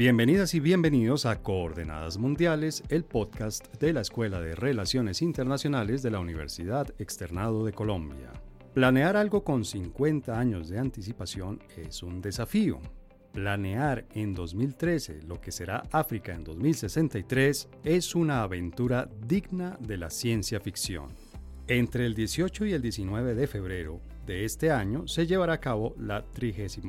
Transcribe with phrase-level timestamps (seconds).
[0.00, 6.10] Bienvenidas y bienvenidos a Coordenadas Mundiales, el podcast de la Escuela de Relaciones Internacionales de
[6.10, 8.32] la Universidad Externado de Colombia.
[8.72, 12.80] Planear algo con 50 años de anticipación es un desafío.
[13.34, 20.08] Planear en 2013 lo que será África en 2063 es una aventura digna de la
[20.08, 21.10] ciencia ficción.
[21.66, 25.96] Entre el 18 y el 19 de febrero, de este año se llevará a cabo
[25.98, 26.84] la 36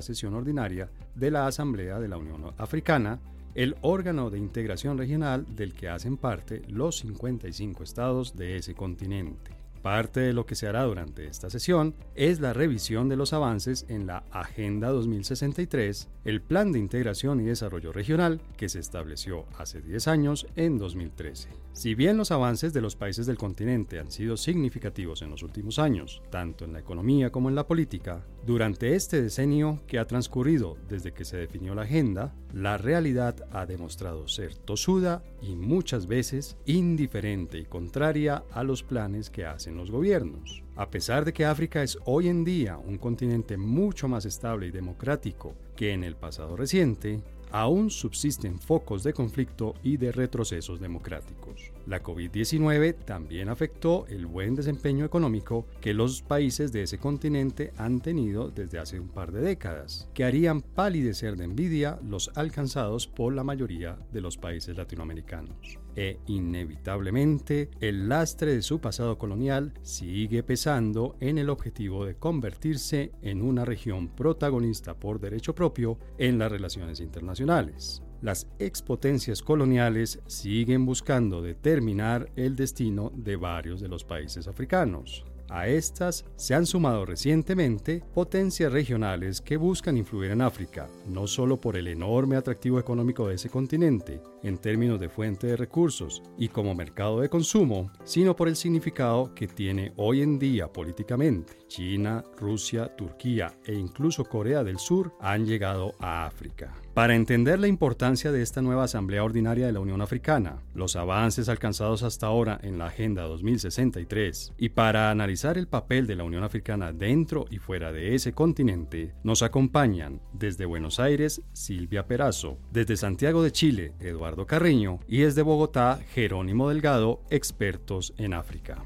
[0.00, 3.20] sesión ordinaria de la Asamblea de la Unión Africana,
[3.54, 9.55] el órgano de integración regional del que hacen parte los 55 estados de ese continente.
[9.86, 13.86] Parte de lo que se hará durante esta sesión es la revisión de los avances
[13.88, 19.80] en la Agenda 2063, el Plan de Integración y Desarrollo Regional que se estableció hace
[19.80, 21.50] 10 años en 2013.
[21.72, 25.78] Si bien los avances de los países del continente han sido significativos en los últimos
[25.78, 30.78] años, tanto en la economía como en la política, durante este decenio que ha transcurrido
[30.88, 36.56] desde que se definió la agenda, la realidad ha demostrado ser tosuda y muchas veces
[36.64, 40.62] indiferente y contraria a los planes que hacen los gobiernos.
[40.76, 44.70] A pesar de que África es hoy en día un continente mucho más estable y
[44.70, 51.72] democrático que en el pasado reciente, aún subsisten focos de conflicto y de retrocesos democráticos.
[51.86, 58.00] La COVID-19 también afectó el buen desempeño económico que los países de ese continente han
[58.00, 63.34] tenido desde hace un par de décadas, que harían palidecer de envidia los alcanzados por
[63.34, 65.78] la mayoría de los países latinoamericanos.
[65.96, 73.12] E inevitablemente, el lastre de su pasado colonial sigue pesando en el objetivo de convertirse
[73.22, 80.86] en una región protagonista por derecho propio en las relaciones internacionales las expotencias coloniales siguen
[80.86, 85.24] buscando determinar el destino de varios de los países africanos.
[85.48, 91.60] A estas se han sumado recientemente potencias regionales que buscan influir en África, no solo
[91.60, 96.48] por el enorme atractivo económico de ese continente, en términos de fuente de recursos y
[96.48, 101.54] como mercado de consumo, sino por el significado que tiene hoy en día políticamente.
[101.68, 106.74] China, Rusia, Turquía e incluso Corea del Sur han llegado a África.
[106.96, 111.50] Para entender la importancia de esta nueva Asamblea Ordinaria de la Unión Africana, los avances
[111.50, 116.42] alcanzados hasta ahora en la Agenda 2063 y para analizar el papel de la Unión
[116.42, 122.96] Africana dentro y fuera de ese continente, nos acompañan desde Buenos Aires Silvia Perazo, desde
[122.96, 128.82] Santiago de Chile Eduardo Carreño y desde Bogotá Jerónimo Delgado, expertos en África.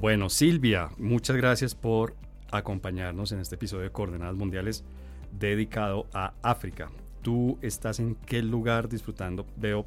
[0.00, 2.14] Bueno, Silvia, muchas gracias por
[2.52, 4.84] acompañarnos en este episodio de Coordenadas Mundiales
[5.32, 6.88] dedicado a África.
[7.20, 9.44] ¿Tú estás en qué lugar disfrutando?
[9.56, 9.86] Veo,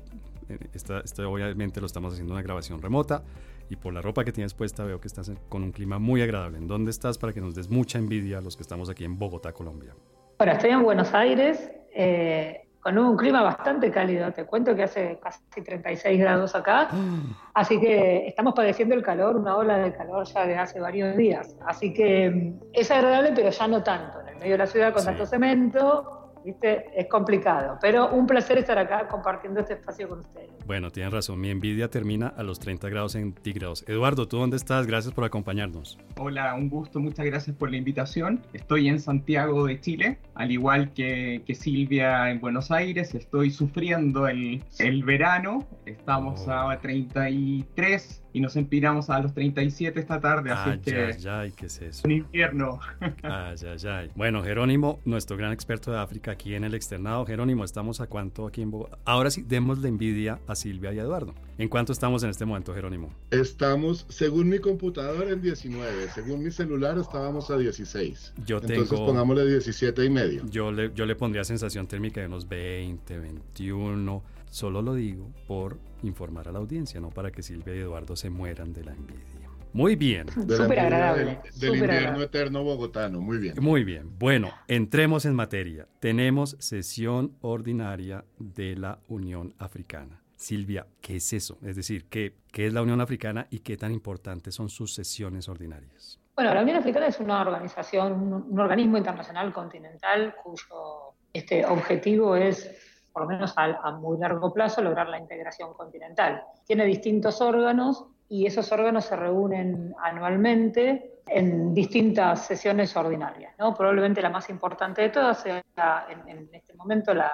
[0.49, 3.23] eh, esta, obviamente lo estamos haciendo una grabación remota
[3.69, 6.57] y por la ropa que tienes puesta veo que estás con un clima muy agradable.
[6.57, 9.17] ¿En dónde estás para que nos des mucha envidia a los que estamos aquí en
[9.17, 9.95] Bogotá, Colombia?
[10.39, 11.71] Bueno, estoy en Buenos Aires.
[11.95, 14.31] Eh, con un clima bastante cálido.
[14.31, 16.89] Te cuento que hace casi 36 grados acá,
[17.53, 21.55] así que estamos padeciendo el calor, una ola de calor ya de hace varios días.
[21.65, 24.19] Así que mm, es agradable, pero ya no tanto.
[24.21, 26.85] En el medio de la ciudad con tanto cemento, ¿viste?
[26.99, 30.49] Es complicado, pero un placer estar acá compartiendo este espacio con ustedes.
[30.65, 33.83] Bueno, tienen razón, mi envidia termina a los 30 grados centígrados.
[33.87, 34.87] Eduardo, ¿tú dónde estás?
[34.87, 35.97] Gracias por acompañarnos.
[36.17, 38.41] Hola, un gusto, muchas gracias por la invitación.
[38.53, 44.27] Estoy en Santiago de Chile, al igual que, que Silvia en Buenos Aires, estoy sufriendo
[44.27, 46.51] el, el verano, estamos oh.
[46.51, 51.17] a 33 y nos empiramos a los 37 esta tarde, así que...
[51.29, 52.01] Ay, ¿qué es eso?
[52.05, 52.79] Un invierno.
[53.23, 54.11] Ay, ay, ay.
[54.15, 57.25] Bueno, Jerónimo, nuestro gran experto de África aquí en el externado.
[57.25, 58.97] Jerónimo, ¿estamos a cuánto aquí en Bogotá?
[59.05, 61.33] Ahora sí, demos la envidia a Silvia y a Eduardo.
[61.57, 63.13] ¿En cuánto estamos en este momento, Jerónimo?
[63.31, 66.09] Estamos, según mi computador, en 19.
[66.09, 68.33] Según mi celular, estábamos a 16.
[68.45, 68.73] Yo tengo...
[68.73, 70.45] Entonces pongámosle 17 y medio.
[70.49, 75.77] Yo le, yo le pondría sensación térmica de unos 20, 21 Solo lo digo por
[76.03, 79.49] informar a la audiencia, no para que Silvia y Eduardo se mueran de la envidia.
[79.73, 80.27] Muy bien.
[80.29, 81.39] Súper agradable.
[81.55, 83.55] Del, invierno eterno bogotano, muy bien.
[83.61, 84.17] Muy bien.
[84.19, 85.87] Bueno, entremos en materia.
[85.99, 90.21] Tenemos sesión ordinaria de la Unión Africana.
[90.35, 91.57] Silvia, ¿qué es eso?
[91.63, 95.47] Es decir, ¿qué, ¿qué es la Unión Africana y qué tan importantes son sus sesiones
[95.47, 96.19] ordinarias?
[96.35, 102.90] Bueno, la Unión Africana es una organización, un organismo internacional continental cuyo este objetivo es
[103.13, 106.43] por lo menos a, muy largo plazo, lograr la integración continental.
[106.65, 113.53] Tiene distintos órganos y esos órganos se reúnen anualmente en distintas sesiones ordinarias.
[113.57, 113.73] ¿no?
[113.73, 115.61] Probablemente la más importante de todas sea
[116.09, 117.31] en, este momento la,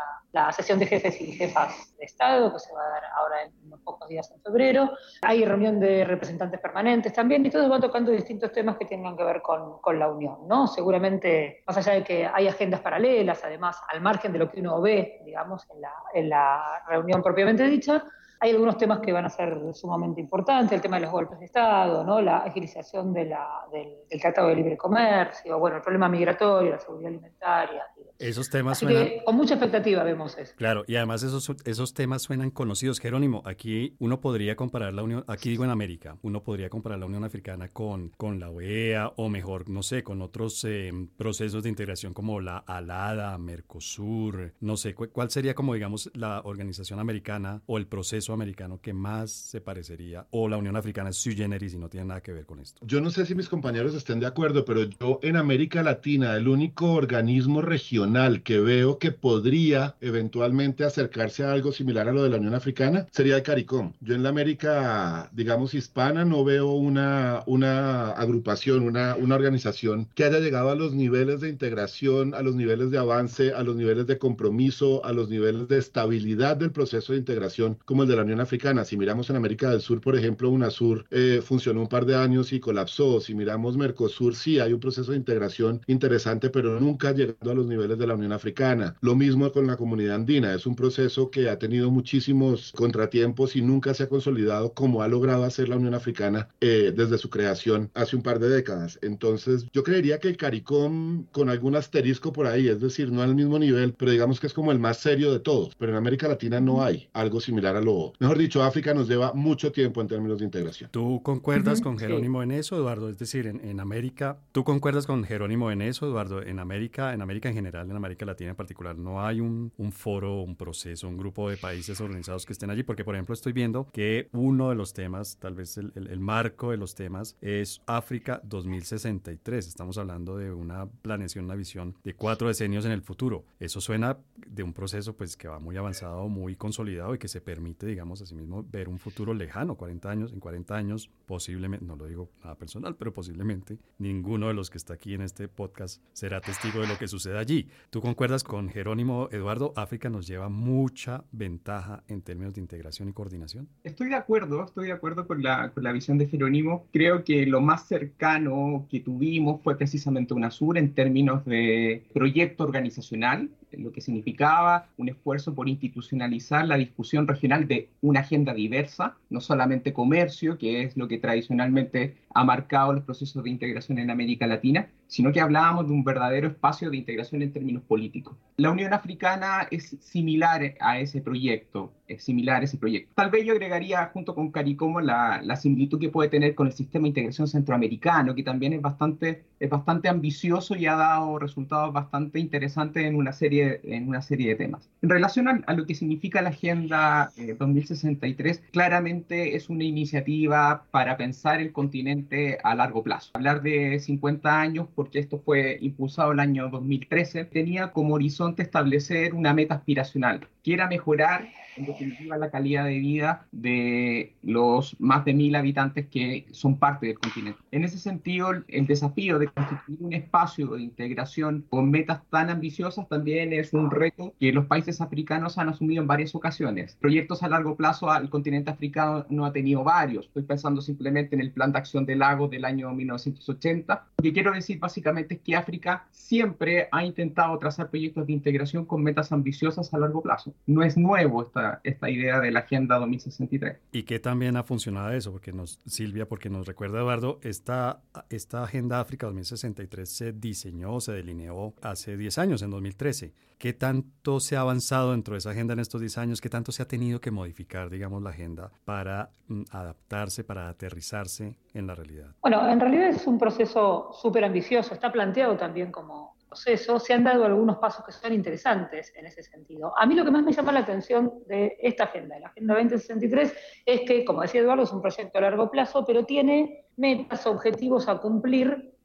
[0.51, 3.79] sesión de jefes y jefas de Estado, que se va a dar ahora en unos
[3.81, 4.91] pocos días en febrero.
[5.23, 9.23] Hay reunión de representantes permanentes también, y todos van tocando distintos temas que tengan que
[9.23, 10.47] ver con, con la Unión.
[10.47, 10.67] ¿no?
[10.67, 14.79] Seguramente, más allá de que hay agendas paralelas, además, al margen de lo que uno
[14.79, 18.03] ve, digamos, en la, en la reunión propiamente dicha,
[18.39, 21.45] hay algunos temas que van a ser sumamente importantes, el tema de los golpes de
[21.45, 22.21] Estado, ¿no?
[22.21, 27.09] la agilización de la, del, Tratado de Libre Comercio, bueno, el problema migratorio, la seguridad
[27.09, 27.83] alimentaria.
[28.19, 29.07] Esos temas suenan...
[29.25, 30.53] con mucha expectativa vemos eso.
[30.57, 32.99] Claro, y además esos, esos temas suenan conocidos.
[32.99, 37.05] Jerónimo, aquí uno podría comparar la Unión, aquí digo en América, uno podría comparar la
[37.05, 41.69] Unión Africana con, con la OEA o mejor, no sé, con otros eh, procesos de
[41.69, 47.77] integración como la ALADA, Mercosur, no sé, ¿cuál sería como digamos la organización americana o
[47.77, 51.77] el proceso americano que más se parecería o la Unión Africana es sui generis y
[51.77, 52.85] no tiene nada que ver con esto?
[52.85, 56.47] Yo no sé si mis compañeros estén de acuerdo, pero yo en América Latina el
[56.47, 62.29] único organismo regional que veo que podría eventualmente acercarse a algo similar a lo de
[62.29, 63.93] la Unión Africana sería el CARICOM.
[64.01, 70.23] Yo en la América, digamos, hispana no veo una, una agrupación, una, una organización que
[70.23, 74.07] haya llegado a los niveles de integración, a los niveles de avance, a los niveles
[74.07, 78.23] de compromiso, a los niveles de estabilidad del proceso de integración como el de la
[78.23, 78.83] Unión Africana.
[78.83, 82.51] Si miramos en América del Sur, por ejemplo, UNASUR eh, funcionó un par de años
[82.51, 83.21] y colapsó.
[83.21, 87.67] Si miramos Mercosur, sí hay un proceso de integración interesante, pero nunca llegando a los
[87.67, 88.95] niveles de la Unión Africana.
[89.01, 90.53] Lo mismo con la comunidad andina.
[90.53, 95.07] Es un proceso que ha tenido muchísimos contratiempos y nunca se ha consolidado como ha
[95.07, 98.99] logrado hacer la Unión Africana eh, desde su creación hace un par de décadas.
[99.01, 103.35] Entonces, yo creería que el CARICOM con algún asterisco por ahí, es decir, no al
[103.35, 105.75] mismo nivel, pero digamos que es como el más serio de todos.
[105.77, 109.33] Pero en América Latina no hay algo similar a lo mejor dicho, África nos lleva
[109.33, 110.89] mucho tiempo en términos de integración.
[110.91, 113.09] ¿Tú concuerdas con Jerónimo en eso, Eduardo?
[113.09, 116.41] Es decir, en, América, ¿tú concuerdas con Jerónimo en eso, Eduardo?
[116.41, 120.41] En América, en América en general, en América Latina en particular, no hay un, foro,
[120.41, 123.87] un proceso, un grupo de países organizados que estén allí, porque por ejemplo estoy viendo
[123.91, 128.41] que uno de los temas, tal vez el, el marco de los temas, es África
[128.43, 129.67] 2063.
[129.67, 133.45] Estamos hablando de una planeación, una visión de cuatro decenios en el futuro.
[133.59, 134.17] Eso suena
[134.47, 137.96] de un proceso pues que va muy avanzado, muy consolidado y que se permite, digamos,
[137.99, 142.55] asimismo ver un futuro lejano, 40 años, en 40 años, posiblemente, no lo digo nada
[142.55, 146.87] personal, pero posiblemente ninguno de los que está aquí en este podcast será testigo de
[146.87, 147.67] lo que sucede allí.
[147.89, 149.73] ¿Tú concuerdas con Jerónimo Eduardo?
[149.75, 153.67] África nos lleva mucha ventaja en términos de integración y coordinación.
[153.83, 156.87] Estoy de acuerdo, estoy de acuerdo con la, con la visión de Jerónimo.
[156.91, 163.49] Creo que lo más cercano que tuvimos fue precisamente UNASUR en términos de proyecto organizacional
[163.77, 169.41] lo que significaba un esfuerzo por institucionalizar la discusión regional de una agenda diversa, no
[169.41, 174.45] solamente comercio, que es lo que tradicionalmente ha marcado los procesos de integración en América
[174.45, 178.35] Latina, sino que hablábamos de un verdadero espacio de integración en términos políticos.
[178.57, 183.11] La Unión Africana es similar a ese proyecto, es similar a ese proyecto.
[183.15, 186.73] Tal vez yo agregaría junto con CARICOM la, la similitud que puede tener con el
[186.73, 191.91] sistema de integración centroamericano, que también es bastante, es bastante ambicioso y ha dado resultados
[191.93, 194.89] bastante interesantes en una serie, en una serie de temas.
[195.01, 201.17] En relación a, lo que significa la Agenda 2063, eh, claramente es una iniciativa para
[201.17, 202.26] pensar el continente
[202.63, 203.31] a largo plazo.
[203.33, 209.33] Hablar de 50 años porque esto fue impulsado el año 2013, tenía como horizonte establecer
[209.33, 211.47] una meta aspiracional, que era mejorar
[211.77, 217.07] en definitiva la calidad de vida de los más de mil habitantes que son parte
[217.07, 217.59] del continente.
[217.71, 223.07] En ese sentido, el desafío de constituir un espacio de integración con metas tan ambiciosas
[223.07, 226.97] también es un reto que los países africanos han asumido en varias ocasiones.
[226.99, 230.25] Proyectos a largo plazo al continente africano no ha tenido varios.
[230.25, 234.07] Estoy pensando simplemente en el Plan de Acción de Lagos del año 1980.
[234.17, 238.85] Lo que quiero decir básicamente es que África siempre ha intentado trazar proyectos de integración
[238.85, 240.53] con metas ambiciosas a largo plazo.
[240.65, 243.77] No es nuevo esta esta, idea de la Agenda 2063.
[243.91, 245.31] ¿Y qué también ha funcionado eso?
[245.31, 251.13] Porque nos, Silvia, porque nos recuerda Eduardo, esta, esta Agenda África 2063 se diseñó, se
[251.13, 253.33] delineó hace 10 años, en 2013.
[253.57, 256.41] ¿Qué tanto se ha avanzado dentro de esa agenda en estos 10 años?
[256.41, 261.57] ¿Qué tanto se ha tenido que modificar, digamos, la agenda para mm, adaptarse, para aterrizarse
[261.73, 262.35] en la realidad?
[262.41, 264.93] Bueno, en realidad es un proceso súper ambicioso.
[264.93, 269.93] Está planteado también como se han dado algunos pasos que son interesantes en ese sentido.
[269.97, 273.53] A mí lo que más me llama la atención de esta agenda, la Agenda 2063,
[273.85, 278.07] es que, como decía Eduardo, es un proyecto a largo plazo, pero tiene metas, objetivos
[278.07, 278.96] a cumplir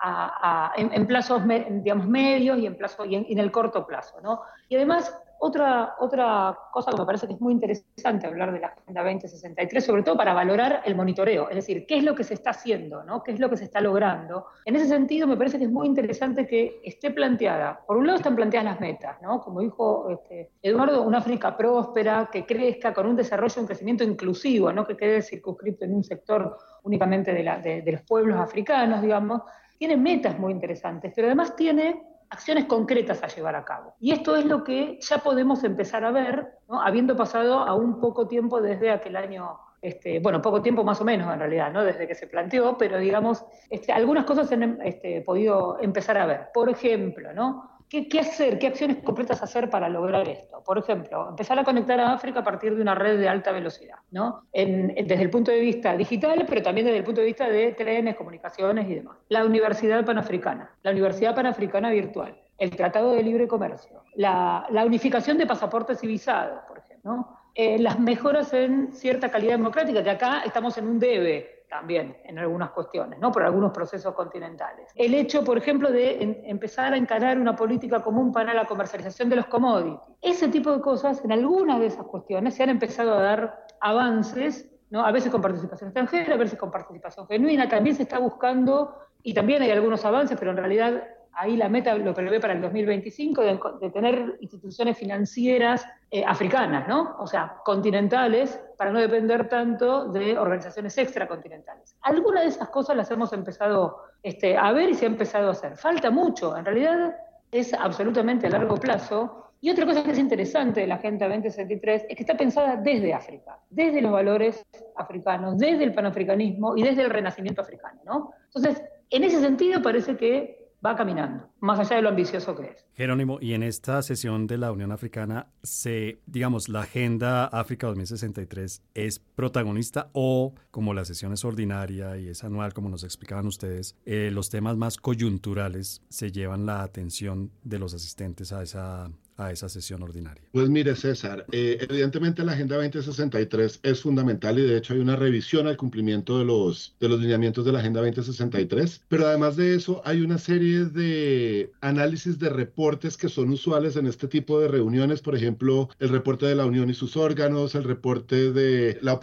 [0.76, 4.20] en, plazos digamos, medios y en, plazo, y en, el corto plazo.
[4.20, 4.40] ¿no?
[4.68, 8.68] Y además, otra, otra cosa que me parece que es muy interesante hablar de la
[8.68, 12.34] Agenda 2063, sobre todo para valorar el monitoreo, es decir, qué es lo que se
[12.34, 13.24] está haciendo, ¿no?
[13.24, 14.46] qué es lo que se está logrando.
[14.64, 18.18] En ese sentido, me parece que es muy interesante que esté planteada, por un lado
[18.18, 19.40] están planteadas las metas, ¿no?
[19.40, 24.72] como dijo este, Eduardo, una África próspera, que crezca con un desarrollo, un crecimiento inclusivo,
[24.72, 29.42] no que quede circunscrito en un sector únicamente de, de los pueblos africanos, digamos,
[29.82, 33.96] tiene metas muy interesantes, pero además tiene acciones concretas a llevar a cabo.
[33.98, 38.28] Y esto es lo que ya podemos empezar a ver, habiendo pasado a un poco
[38.28, 41.82] tiempo desde aquel año, este, bueno, poco tiempo más o menos en realidad, ¿no?
[41.82, 46.26] desde que se planteó, pero digamos, este, algunas cosas se han este, podido empezar a
[46.26, 46.50] ver.
[46.54, 47.71] Por ejemplo, ¿no?
[47.92, 48.58] ¿Qué, hacer?
[48.58, 50.62] ¿Qué acciones concretas hacer para lograr esto?
[50.64, 53.96] Por ejemplo, empezar a conectar a África a partir de una red de alta velocidad,
[54.10, 54.44] ¿no?
[54.50, 58.16] desde el punto de vista digital, pero también desde el punto de vista de trenes,
[58.16, 59.18] comunicaciones y demás.
[59.28, 65.46] La Universidad Panafricana, la Universidad Panafricana Virtual, el Tratado de Libre Comercio, la, unificación de
[65.46, 70.78] pasaportes y visados, por ejemplo, eh, las mejoras en cierta calidad democrática, que acá estamos
[70.78, 73.32] en un debe también en algunas cuestiones, ¿no?
[73.32, 74.90] por algunos procesos continentales.
[74.94, 79.36] El hecho, por ejemplo, de empezar a encarar una política común para la comercialización de
[79.36, 79.98] los commodities.
[80.20, 84.70] Ese tipo de cosas, en algunas de esas cuestiones, se han empezado a dar avances,
[84.90, 85.02] ¿no?
[85.06, 87.66] a veces con participación extranjera, a veces con participación genuina.
[87.70, 91.94] También se está buscando, y también hay algunos avances, pero en realidad ahí la meta
[91.94, 93.42] lo prevé para el 2025,
[93.80, 97.16] de, tener instituciones financieras eh, africanas, ¿no?
[97.18, 101.96] O sea, continentales, para no depender tanto de organizaciones extracontinentales.
[102.02, 105.52] Algunas de esas cosas las hemos empezado este, a ver y se ha empezado a
[105.52, 105.76] hacer.
[105.76, 107.14] Falta mucho, en realidad
[107.50, 109.38] es absolutamente a largo plazo.
[109.60, 113.14] Y otra cosa que es interesante de la Agenda 2063 es que está pensada desde
[113.14, 118.32] África, desde los valores africanos, desde el panafricanismo y desde el renacimiento africano, ¿no?
[118.46, 122.86] Entonces, en ese sentido parece que va caminando, más allá de lo ambicioso que es.
[122.94, 128.82] Jerónimo, y en esta sesión de la Unión Africana, se, digamos, la Agenda África 2063
[128.94, 133.96] es protagonista o, como la sesión es ordinaria y es anual, como nos explicaban ustedes,
[134.04, 139.50] eh, los temas más coyunturales se llevan la atención de los asistentes a esa a
[139.50, 140.42] esa sesión ordinaria?
[140.52, 145.16] Pues mire, César, eh, evidentemente la Agenda 2063 es fundamental y de hecho hay una
[145.16, 149.74] revisión al cumplimiento de los, de los lineamientos de la Agenda 2063, pero además de
[149.74, 154.68] eso hay una serie de análisis de reportes que son usuales en este tipo de
[154.68, 159.14] reuniones, por ejemplo, el reporte de la Unión y sus órganos, el reporte de la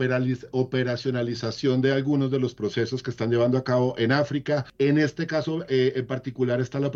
[0.51, 4.65] operacionalización de algunos de los procesos que están llevando a cabo en África.
[4.77, 6.91] En este caso eh, en particular está la,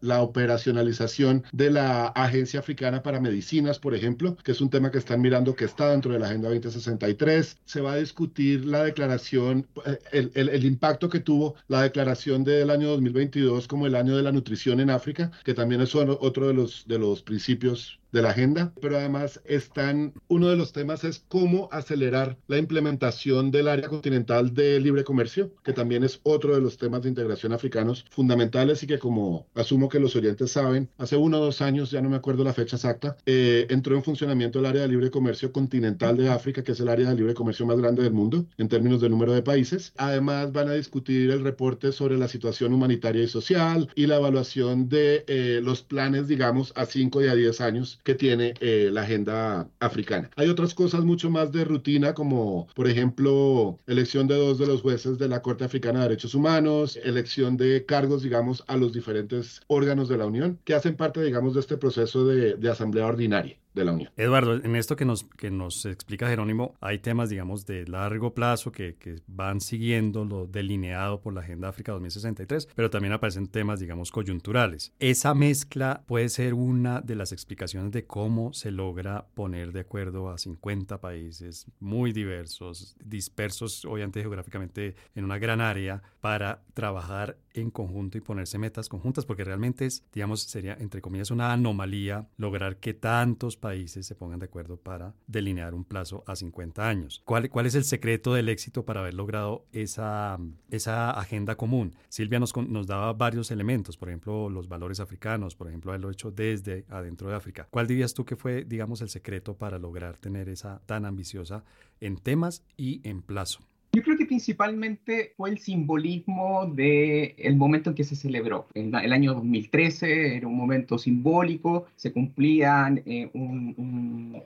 [0.00, 4.98] la operacionalización de la Agencia Africana para Medicinas, por ejemplo, que es un tema que
[4.98, 7.58] están mirando que está dentro de la Agenda 2063.
[7.64, 12.70] Se va a discutir la declaración, eh, el, el, impacto que tuvo la declaración del
[12.70, 16.54] año 2022 como el año de la nutrición en África, que también es otro de
[16.54, 21.24] los, de los principios de la agenda, pero además están, uno de los temas es
[21.28, 26.60] cómo acelerar la implementación del área continental de libre comercio, que también es otro de
[26.60, 31.16] los temas de integración africanos fundamentales y que como asumo que los oyentes saben, hace
[31.16, 34.58] uno o dos años, ya no me acuerdo la fecha exacta, eh, entró en funcionamiento
[34.58, 37.66] el área de libre comercio continental de África, que es el área de libre comercio
[37.66, 39.92] más grande del mundo en términos de número de países.
[39.96, 44.88] Además van a discutir el reporte sobre la situación humanitaria y social y la evaluación
[44.88, 49.02] de eh, los planes, digamos, a 5 y a 10 años que tiene eh, la
[49.02, 50.30] agenda africana.
[50.36, 54.82] Hay otras cosas mucho más de rutina, como por ejemplo, elección de dos de los
[54.82, 59.60] jueces de la Corte Africana de Derechos Humanos, elección de cargos, digamos, a los diferentes
[59.66, 63.58] órganos de la Unión, que hacen parte, digamos, de este proceso de, de asamblea ordinaria
[63.74, 64.10] de la Unión.
[64.16, 68.72] Eduardo, en esto que nos, que nos explica Jerónimo, hay temas, digamos, de largo plazo
[68.72, 73.80] que, que van siguiendo lo delineado por la Agenda África 2063, pero también aparecen temas,
[73.80, 74.92] digamos, coyunturales.
[74.98, 80.30] Esa mezcla puede ser una de las explicaciones de cómo se logra poner de acuerdo
[80.30, 87.70] a 50 países muy diversos, dispersos, obviamente geográficamente en una gran área, para trabajar en
[87.70, 92.78] conjunto y ponerse metas conjuntas, porque realmente es, digamos, sería, entre comillas, una anomalía lograr
[92.78, 97.22] que tantos países se pongan de acuerdo para delinear un plazo a 50 años.
[97.24, 100.38] ¿Cuál, cuál es el secreto del éxito para haber logrado esa,
[100.70, 101.94] esa agenda común?
[102.08, 106.30] Silvia nos, nos daba varios elementos, por ejemplo, los valores africanos, por ejemplo, haberlo hecho
[106.30, 107.68] desde adentro de África.
[107.70, 111.64] ¿Cuál dirías tú que fue, digamos, el secreto para lograr tener esa tan ambiciosa
[112.00, 113.60] en temas y en plazo?
[113.98, 118.68] Yo creo que principalmente fue el simbolismo del el momento en que se celebró.
[118.74, 123.74] En el año 2013 era un momento simbólico, se cumplían eh, un,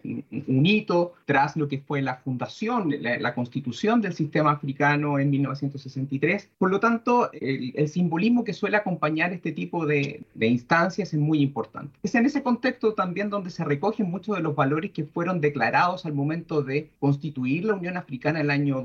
[0.02, 6.48] un, hito tras lo que fue la fundación, la, constitución del sistema africano en 1963.
[6.56, 11.20] Por lo tanto, el, el simbolismo que suele acompañar este tipo de, de, instancias es
[11.20, 11.98] muy importante.
[12.02, 16.06] Es en ese contexto también donde se recogen muchos de los valores que fueron declarados
[16.06, 18.80] al momento de constituir la Unión Africana en el año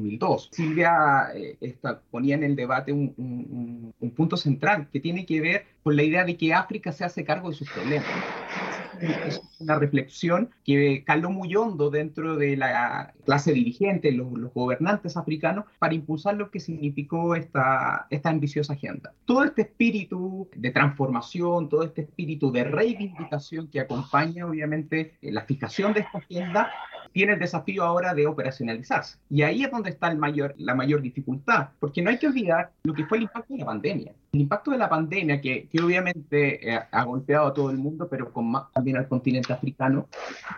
[0.00, 0.48] 2001-2002.
[0.50, 1.76] Silvia eh,
[2.10, 6.24] ponía en el debate un, un punto central que tiene que ver con la idea
[6.24, 8.08] de que África se hace cargo de sus problemas
[9.00, 15.64] es una reflexión que caló muy hondo dentro de la clase dirigente, los, gobernantes africanos,
[15.78, 19.12] para impulsar lo que significó esta, ambiciosa agenda.
[19.24, 25.92] Todo este espíritu de transformación, todo este espíritu de reivindicación que acompaña obviamente la fijación
[25.92, 26.70] de esta agenda,
[27.12, 29.18] tiene el desafío ahora de operacionalizarse.
[29.30, 33.06] Y ahí es donde está la mayor dificultad, porque no hay que olvidar lo que
[33.06, 34.12] fue el impacto de la pandemia.
[34.32, 38.32] El impacto de la pandemia, que obviamente eh, ha golpeado a todo el mundo, pero
[38.32, 40.08] con más, también al continente africano,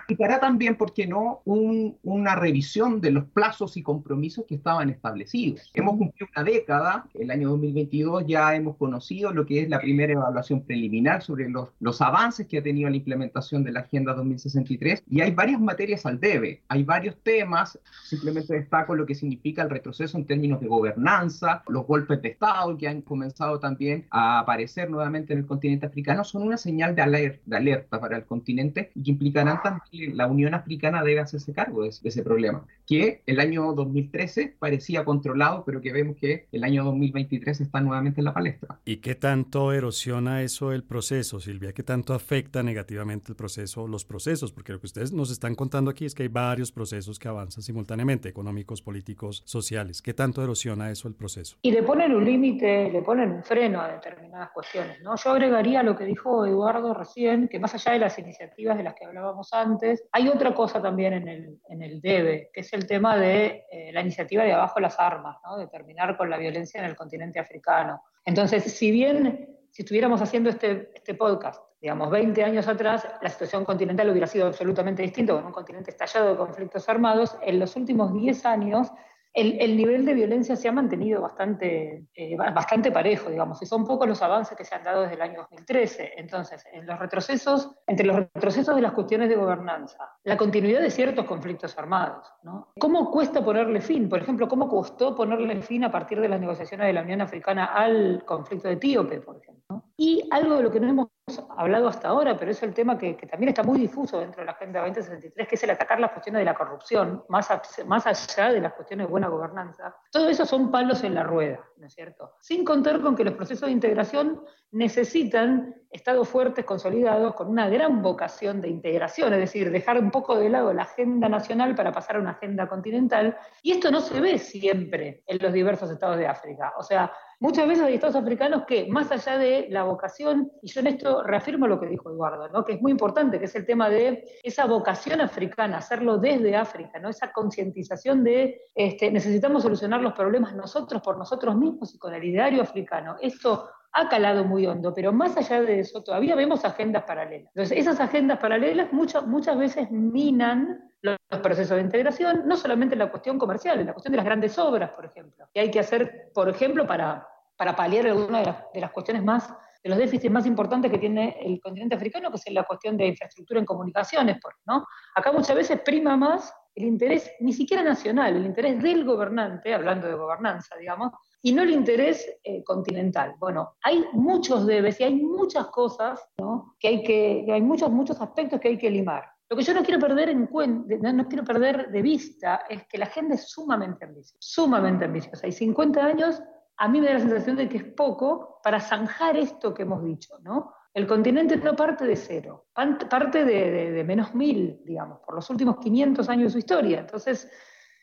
[0.03, 4.91] implicará también, ¿por qué no?, un, una revisión de los plazos y compromisos que estaban
[4.91, 5.71] establecidos.
[5.75, 10.13] Hemos cumplido una década, el año 2022 ya hemos conocido lo que es la primera
[10.13, 15.05] evaluación preliminar sobre los, los avances que ha tenido la implementación de la Agenda 2063
[15.09, 19.71] y hay varias materias al debe, hay varios temas, simplemente destaco lo que significa el
[19.71, 24.91] retroceso en términos de gobernanza, los golpes de Estado que han comenzado también a aparecer
[24.91, 28.91] nuevamente en el continente africano, son una señal de, alerta, de alerta para el continente
[28.95, 33.41] y que implicarán también la Unión Africana debe hacerse cargo de, ese problema, que el
[33.41, 38.35] año 2013 parecía controlado, pero que vemos que el año 2023 está nuevamente en la
[38.35, 38.79] palestra.
[38.85, 41.73] ¿Y qué tanto erosiona eso el proceso, Silvia?
[41.73, 44.53] ¿Qué tanto afecta negativamente el proceso, los procesos?
[44.53, 47.63] Porque lo que ustedes nos están contando aquí es que hay varios procesos que avanzan
[47.63, 50.03] simultáneamente, económicos, políticos, sociales.
[50.03, 51.57] ¿Qué tanto erosiona eso el proceso?
[51.63, 55.17] Y le ponen un límite, le ponen un freno a determinadas cuestiones, ¿no?
[55.17, 58.95] Yo agregaría lo que dijo Eduardo recién, que más allá de las iniciativas de las
[58.95, 62.87] que hablábamos antes, hay otra cosa también en el, en el DEBE, que es el
[62.87, 65.57] tema de eh, la iniciativa de abajo las armas, ¿no?
[65.57, 68.03] de terminar con la violencia en el continente africano.
[68.25, 73.65] Entonces, si bien si estuviéramos haciendo este, este podcast, digamos, 20 años atrás, la situación
[73.65, 78.13] continental hubiera sido absolutamente distinta, con un continente estallado de conflictos armados, en los últimos
[78.13, 78.91] 10 años
[79.35, 84.09] el, nivel de violencia se ha mantenido bastante, eh, bastante parejo, digamos, y son pocos
[84.09, 86.15] los avances que se han dado desde el año 2013.
[86.17, 90.91] Entonces, en los retrocesos, entre los retrocesos de las cuestiones de gobernanza, la continuidad de
[90.91, 92.73] ciertos conflictos armados, ¿no?
[92.79, 94.09] ¿Cómo cuesta ponerle fin?
[94.09, 97.67] Por ejemplo, ¿cómo costó ponerle fin a partir de las negociaciones de la Unión Africana
[97.67, 99.85] al conflicto de etíope, por ejemplo?
[99.97, 101.09] Y algo de lo que no hemos
[101.57, 104.53] hablado hasta ahora, pero es el tema que, también está muy difuso dentro de la
[104.53, 107.49] Agenda 2063, que es el atacar las cuestiones de la corrupción, más,
[107.87, 109.95] más allá de las cuestiones de buena gobernanza.
[110.11, 112.35] Todo eso son palos en la rueda, ¿no es cierto?
[112.41, 118.03] Sin contar con que los procesos de integración necesitan estados fuertes, consolidados, con una gran
[118.03, 122.17] vocación de integración, es decir, dejar un poco de lado la agenda nacional para pasar
[122.17, 126.27] a una agenda continental, y esto no se ve siempre en los diversos estados de
[126.27, 126.75] África.
[126.79, 130.81] O sea, muchas veces hay estados africanos que, más allá de la vocación, y yo
[130.81, 132.65] en esto reafirmo lo que dijo Eduardo, ¿no?
[132.65, 136.99] que es muy importante, que es el tema de esa vocación africana, hacerlo desde África,
[136.99, 137.09] ¿no?
[137.09, 142.25] esa concientización de este, necesitamos solucionar los problemas nosotros por nosotros mismos y con el
[142.25, 143.17] ideario africano.
[143.21, 147.49] Esto ha calado muy hondo, pero más allá de eso todavía vemos agendas paralelas.
[147.55, 153.01] Entonces, esas agendas paralelas muchas, muchas veces minan los, procesos de integración, no solamente en
[153.01, 155.81] la cuestión comercial, en la cuestión de las grandes obras, por ejemplo, que hay que
[155.81, 159.99] hacer, por ejemplo, para, para paliar alguna de las, de las cuestiones más de los
[159.99, 163.67] déficits más importantes que tiene el continente africano, que es la cuestión de infraestructura en
[163.67, 164.87] comunicaciones, ¿no?
[165.15, 170.07] Acá muchas veces prima más el interés ni siquiera nacional, el interés del gobernante, hablando
[170.07, 173.35] de gobernanza, digamos, y no el interés eh, continental.
[173.39, 176.77] Bueno, hay muchos debes y hay muchas cosas, ¿no?
[176.79, 179.25] Que hay que, hay muchos, muchos aspectos que hay que limar.
[179.51, 182.99] Lo que yo no quiero perder en cuenta, no, quiero perder de vista, es que
[182.99, 185.47] la agenda es sumamente ambiciosa, sumamente ambiciosa.
[185.47, 186.43] Hay 50 años
[186.79, 190.03] a mí me da la sensación de que es poco para zanjar esto que hemos
[190.05, 190.73] dicho, ¿no?
[190.95, 196.29] El continente no parte de cero, parte de, menos mil, digamos, por los últimos 500
[196.29, 197.01] años de su historia.
[197.01, 197.51] Entonces,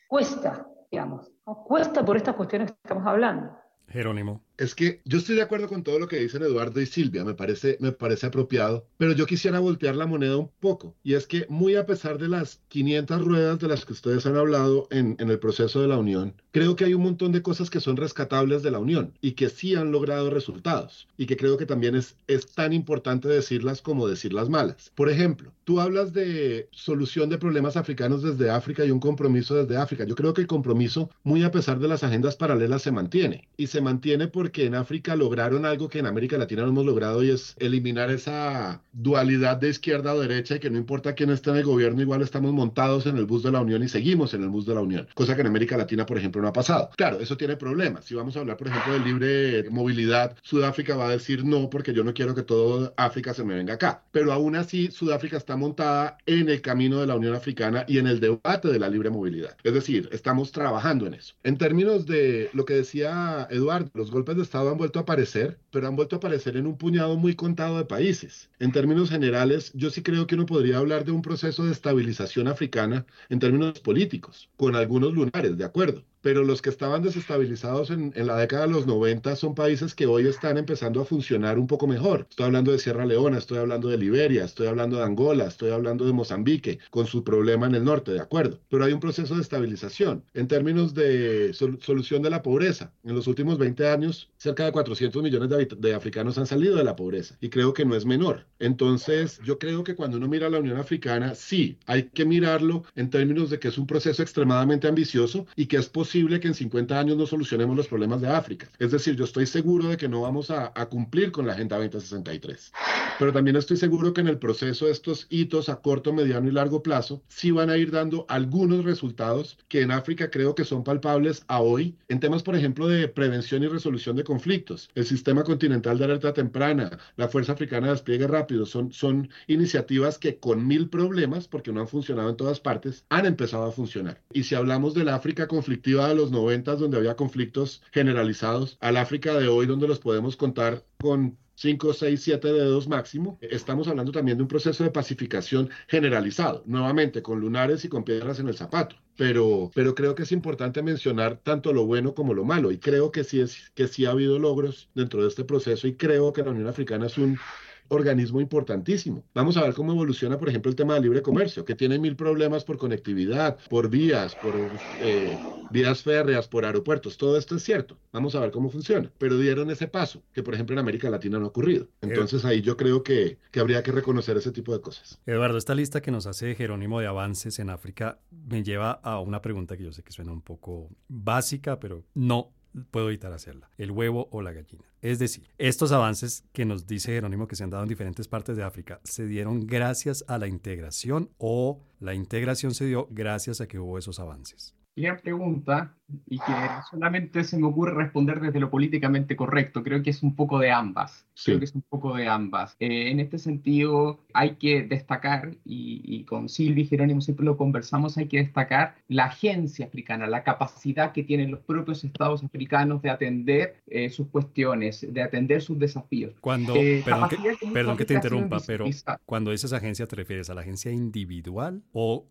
[0.06, 3.58] cuesta, digamos, cuesta por estas cuestiones que estamos hablando.
[3.88, 4.42] Jerónimo.
[4.58, 7.34] Es que yo estoy de acuerdo con todo lo que dicen Eduardo y Silvia, me
[7.34, 10.96] parece, me parece apropiado, pero yo quisiera voltear la moneda un poco.
[11.02, 14.36] Y es que muy a pesar de las 500 ruedas de las que ustedes han
[14.36, 17.68] hablado en, en el proceso de la Unión, creo que hay un montón de cosas
[17.68, 21.58] que son rescatables de la Unión y que sí han logrado resultados y que creo
[21.58, 24.90] que también es, es tan importante decirlas como decir las malas.
[24.94, 29.76] Por ejemplo, tú hablas de solución de problemas africanos desde África y un compromiso desde
[29.76, 30.04] África.
[30.04, 33.48] Yo creo que el compromiso, muy a pesar de las agendas paralelas, se mantiene.
[33.58, 37.22] Y se mantiene porque en África lograron algo que en América Latina no hemos logrado
[37.22, 41.50] y es eliminar esa dualidad de izquierda o derecha y que no importa quién esté
[41.50, 44.42] en el gobierno, igual estamos montados en el bus de la Unión y seguimos en
[44.42, 46.90] el bus de la Unión, cosa que en América Latina, por ejemplo, ha pasado.
[46.96, 48.04] Claro, eso tiene problemas.
[48.04, 51.92] Si vamos a hablar, por ejemplo, de libre movilidad, Sudáfrica va a decir no porque
[51.92, 54.04] yo no quiero que todo África se me venga acá.
[54.12, 58.06] Pero aún así, Sudáfrica está montada en el camino de la Unión Africana y en
[58.06, 59.56] el debate de la libre movilidad.
[59.62, 61.34] Es decir, estamos trabajando en eso.
[61.42, 65.58] En términos de lo que decía Eduardo, los golpes de Estado han vuelto a aparecer,
[65.70, 68.50] pero han vuelto a aparecer en un puñado muy contado de países.
[68.58, 72.48] En términos generales, yo sí creo que uno podría hablar de un proceso de estabilización
[72.48, 78.12] africana en términos políticos, con algunos lunares, de acuerdo pero los que estaban desestabilizados en,
[78.16, 81.86] la década de los 90 son países que hoy están empezando a funcionar un poco
[81.86, 82.26] mejor.
[82.28, 86.04] Estoy hablando de Sierra Leona, estoy hablando de Liberia, estoy hablando de Angola, estoy hablando
[86.04, 88.58] de Mozambique, con su problema en el norte, de acuerdo.
[88.68, 90.24] Pero hay un proceso de estabilización.
[90.34, 95.22] En términos de solución de la pobreza, en los últimos 20 años, cerca de 400
[95.22, 98.46] millones de, de africanos han salido de la pobreza y creo que no es menor.
[98.58, 102.82] Entonces, yo creo que cuando uno mira a la Unión Africana, sí, hay que mirarlo
[102.96, 106.54] en términos de que es un proceso extremadamente ambicioso y que es posible que en
[106.54, 108.68] 50 años no solucionemos los problemas de África.
[108.78, 111.76] Es decir, yo estoy seguro de que no vamos a, a cumplir con la Agenda
[111.76, 112.72] 2063.
[113.18, 116.82] Pero también estoy seguro que en el proceso estos hitos a corto, mediano y largo
[116.82, 121.44] plazo sí van a ir dando algunos resultados que en África creo que son palpables
[121.48, 124.90] a hoy en temas, por ejemplo, de prevención y resolución de conflictos.
[124.94, 130.18] El sistema continental de alerta temprana, la Fuerza Africana de Despliegue Rápido, son, son iniciativas
[130.18, 134.20] que con mil problemas, porque no han funcionado en todas partes, han empezado a funcionar.
[134.32, 138.96] Y si hablamos de la África conflictiva de los noventas donde había conflictos generalizados, al
[138.96, 144.12] África de hoy donde los podemos contar con 5, 6, 7 dedos máximo, estamos hablando
[144.12, 148.56] también de un proceso de pacificación generalizado, nuevamente con lunares y con piedras en el
[148.56, 148.96] zapato.
[149.16, 153.10] Pero, pero creo que es importante mencionar tanto lo bueno como lo malo y creo
[153.10, 156.42] que sí, es, que sí ha habido logros dentro de este proceso y creo que
[156.42, 157.38] la Unión Africana es un
[157.88, 159.24] organismo importantísimo.
[159.34, 162.16] Vamos a ver cómo evoluciona, por ejemplo, el tema del libre comercio, que tiene mil
[162.16, 164.54] problemas por conectividad, por vías, por
[165.00, 165.36] eh,
[165.70, 167.16] vías férreas, por aeropuertos.
[167.16, 167.96] Todo esto es cierto.
[168.12, 169.10] Vamos a ver cómo funciona.
[169.18, 171.88] Pero dieron ese paso, que por ejemplo en América Latina no ha ocurrido.
[172.00, 175.20] Entonces ahí yo creo que, que habría que reconocer ese tipo de cosas.
[175.26, 179.42] Eduardo, esta lista que nos hace Jerónimo de avances en África me lleva a una
[179.42, 182.52] pregunta que yo sé que suena un poco básica, pero no
[182.90, 184.84] puedo evitar hacerla, el huevo o la gallina.
[185.00, 188.56] Es decir, estos avances que nos dice Jerónimo que se han dado en diferentes partes
[188.56, 193.68] de África, ¿se dieron gracias a la integración o la integración se dio gracias a
[193.68, 194.74] que hubo esos avances?
[194.96, 195.94] Gran pregunta
[196.26, 196.52] y que
[196.90, 199.82] solamente se me ocurre responder desde lo políticamente correcto.
[199.82, 201.26] Creo que es un poco de ambas.
[201.44, 202.76] Creo que es un poco de ambas.
[202.78, 208.16] Eh, en este sentido, hay que destacar, y, con Silvi y Jerónimo siempre lo conversamos,
[208.16, 213.10] hay que destacar la agencia africana, la capacidad que tienen los propios estados africanos de
[213.10, 216.34] atender eh, sus cuestiones, de atender sus desafíos.
[216.40, 218.86] Cuando, eh, perdón, que, te interrumpa, pero
[219.24, 222.26] cuando dices agencia, ¿te refieres a la agencia individual o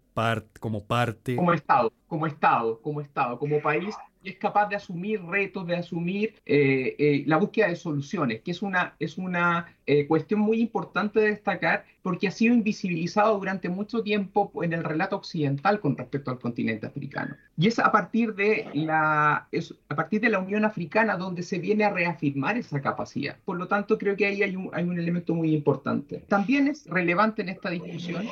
[0.60, 1.36] como parte?
[1.36, 3.96] Como Estado, como Estado, como Estado, como país
[4.30, 8.62] es capaz de asumir retos, de asumir eh, eh, la búsqueda de soluciones, que es
[8.62, 14.04] una, es una eh, cuestión muy importante de destacar porque ha sido invisibilizado durante mucho
[14.04, 17.36] tiempo en el relato occidental con respecto al continente africano.
[17.58, 19.48] Y es a partir de la,
[19.90, 23.38] a partir de la Unión Africana donde se viene a reafirmar esa capacidad.
[23.44, 26.24] Por lo tanto, creo que ahí hay un, hay un elemento muy importante.
[26.28, 28.28] También es relevante en esta discusión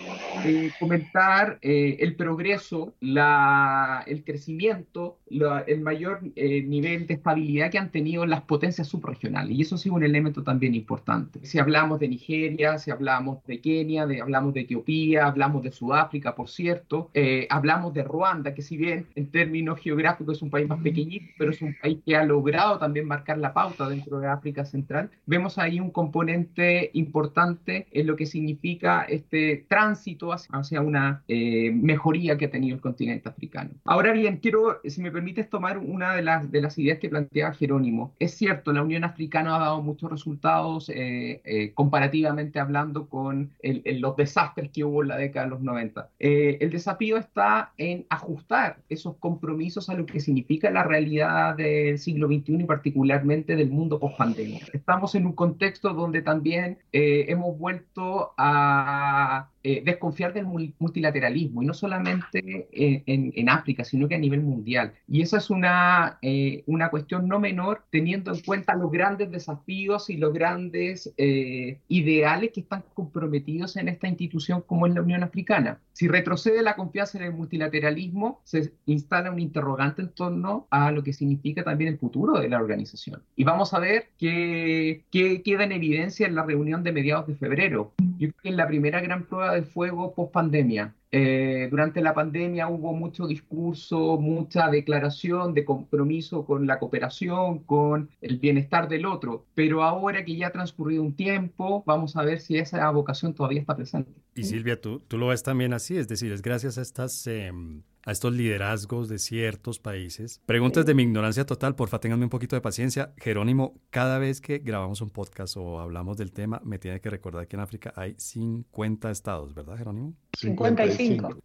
[0.79, 8.25] comentar el progreso, la, el crecimiento, el mayor eh, nivel de estabilidad que han tenido
[8.25, 9.55] las potencias subregionales.
[9.57, 11.39] Y eso ha sido un elemento también importante.
[11.43, 16.35] Si hablamos de Nigeria, si hablamos de Kenia, de, hablamos de Etiopía, hablamos de Sudáfrica,
[16.35, 20.67] por cierto, eh, hablamos de Ruanda, que si bien en términos geográficos es un país
[20.67, 24.27] más pequeñito, pero es un país que ha logrado también marcar la pauta dentro de
[24.27, 31.23] África Central, vemos ahí un componente importante en lo que significa este tránsito hacia, una
[31.27, 33.71] eh, mejoría que ha tenido el continente africano.
[33.85, 37.53] Ahora bien, quiero, si me permites tomar una de las, de las ideas que planteaba
[37.53, 38.13] Jerónimo.
[38.19, 44.15] Es cierto, la Unión Africana ha dado muchos resultados eh, eh, comparativamente hablando con los
[44.15, 46.09] desastres que hubo en la década de los 90.
[46.19, 51.97] Eh, el desafío está en ajustar esos compromisos a lo que significa la realidad del
[51.99, 54.65] siglo XXI y particularmente del mundo post-pandemia.
[54.73, 61.73] Estamos en un contexto donde también hemos vuelto a eh, desconfiar del multilateralismo, y no
[61.73, 64.93] solamente en, África, sino que a nivel mundial.
[65.07, 70.09] Y esa es una, eh, una cuestión no menor, teniendo en cuenta los grandes desafíos
[70.09, 75.23] y los grandes eh, ideales que están comprometidos en esta institución como es la Unión
[75.23, 75.79] Africana.
[75.93, 81.03] Si retrocede la confianza en el multilateralismo, se instala un interrogante en torno a lo
[81.03, 83.21] que significa también el futuro de la organización.
[83.35, 87.93] Y vamos a ver qué, queda en evidencia en la reunión de mediados de febrero.
[88.17, 90.95] Yo creo que es la primera gran prueba de fuego post pandemia.
[91.15, 98.09] Eh, durante la pandemia hubo mucho discurso, mucha declaración de compromiso con la cooperación, con
[98.19, 102.39] el bienestar del otro, pero ahora que ya ha transcurrido un tiempo, vamos a ver
[102.39, 104.11] si esa vocación todavía está presente.
[104.33, 107.27] Y Silvia, tú, tú lo ves también así, es decir, es gracias a estas...
[107.27, 110.41] Em, a estos liderazgos de ciertos países.
[110.45, 113.13] Preguntas de mi ignorancia total, porfa, ténganme un poquito de paciencia.
[113.17, 117.47] Jerónimo, cada vez que grabamos un podcast o hablamos del tema, me tiene que recordar
[117.47, 120.15] que en África hay 50 estados, ¿verdad, Jerónimo?
[120.37, 121.37] 55.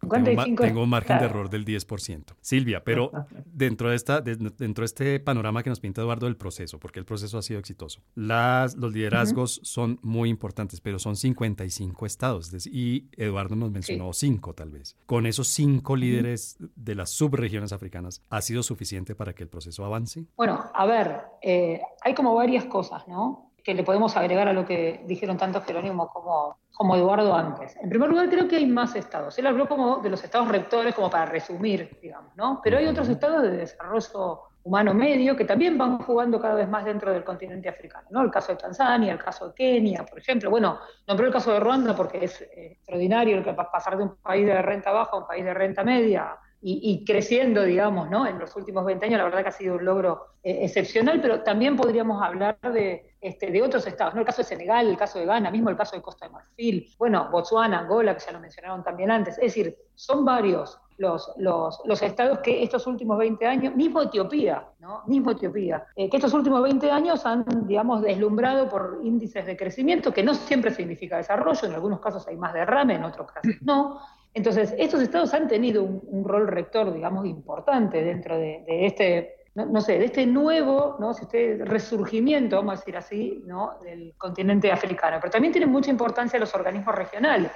[0.55, 2.23] Tengo, un margen de error del 10%.
[2.41, 3.11] Silvia, pero
[3.45, 7.05] dentro de, esta, dentro de este panorama que nos pinta Eduardo del proceso, porque el
[7.05, 12.51] proceso ha sido exitoso, las, los liderazgos son muy importantes, pero son 55 estados.
[12.65, 14.95] Y Eduardo nos mencionó 5 tal vez.
[15.05, 19.85] Con esos 5 líderes de las subregiones africanas, ¿ha sido suficiente para que el proceso
[19.85, 20.25] avance?
[20.35, 23.48] Bueno, a ver, eh, hay como varias cosas, ¿no?
[23.63, 27.75] Que le podemos agregar a lo que dijeron tanto Jerónimo como, como Eduardo antes.
[27.77, 29.37] En primer lugar, creo que hay más estados.
[29.37, 32.61] Él habló como de los estados rectores, como para resumir, digamos, ¿no?
[32.63, 36.85] Pero hay otros estados de desarrollo humano medio que también van jugando cada vez más
[36.85, 38.21] dentro del continente africano, ¿no?
[38.21, 40.49] El caso de Tanzania, el caso de Kenia, por ejemplo.
[40.49, 44.15] Bueno, nombré el caso de Ruanda porque es eh, extraordinario el que pasar de un
[44.17, 48.27] país de renta baja a un país de renta media y, creciendo, digamos, ¿no?
[48.27, 51.41] En los últimos 20 años, la verdad que ha sido un logro eh, excepcional, pero
[51.41, 54.19] también podríamos hablar de, este, de otros estados, ¿no?
[54.19, 56.93] El caso de Senegal, el caso de Ghana, mismo el caso de Costa de Marfil,
[56.97, 59.37] bueno, Botswana, Angola, que ya lo mencionaron también antes.
[59.37, 64.67] Es decir, son varios los, los, los estados que estos últimos 20 años, mismo Etiopía,
[64.79, 65.03] ¿no?
[65.07, 70.13] Mismo Etiopía, eh, que estos últimos 20 años han, digamos, deslumbrado por índices de crecimiento,
[70.13, 74.01] que no siempre significa desarrollo, en algunos casos hay más derrame, en otros casos no,
[74.33, 79.97] entonces, estos estados han tenido un, rol rector, digamos, importante dentro de, este, no, sé,
[79.97, 81.11] de este nuevo, ¿no?
[81.11, 83.73] este resurgimiento, vamos a decir así, ¿no?
[83.83, 85.17] del continente africano.
[85.19, 87.51] Pero también tienen mucha importancia los organismos regionales.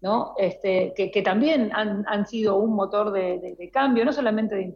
[0.00, 0.34] ¿no?
[0.36, 4.74] Este, que, también han, sido un motor de, cambio, no solamente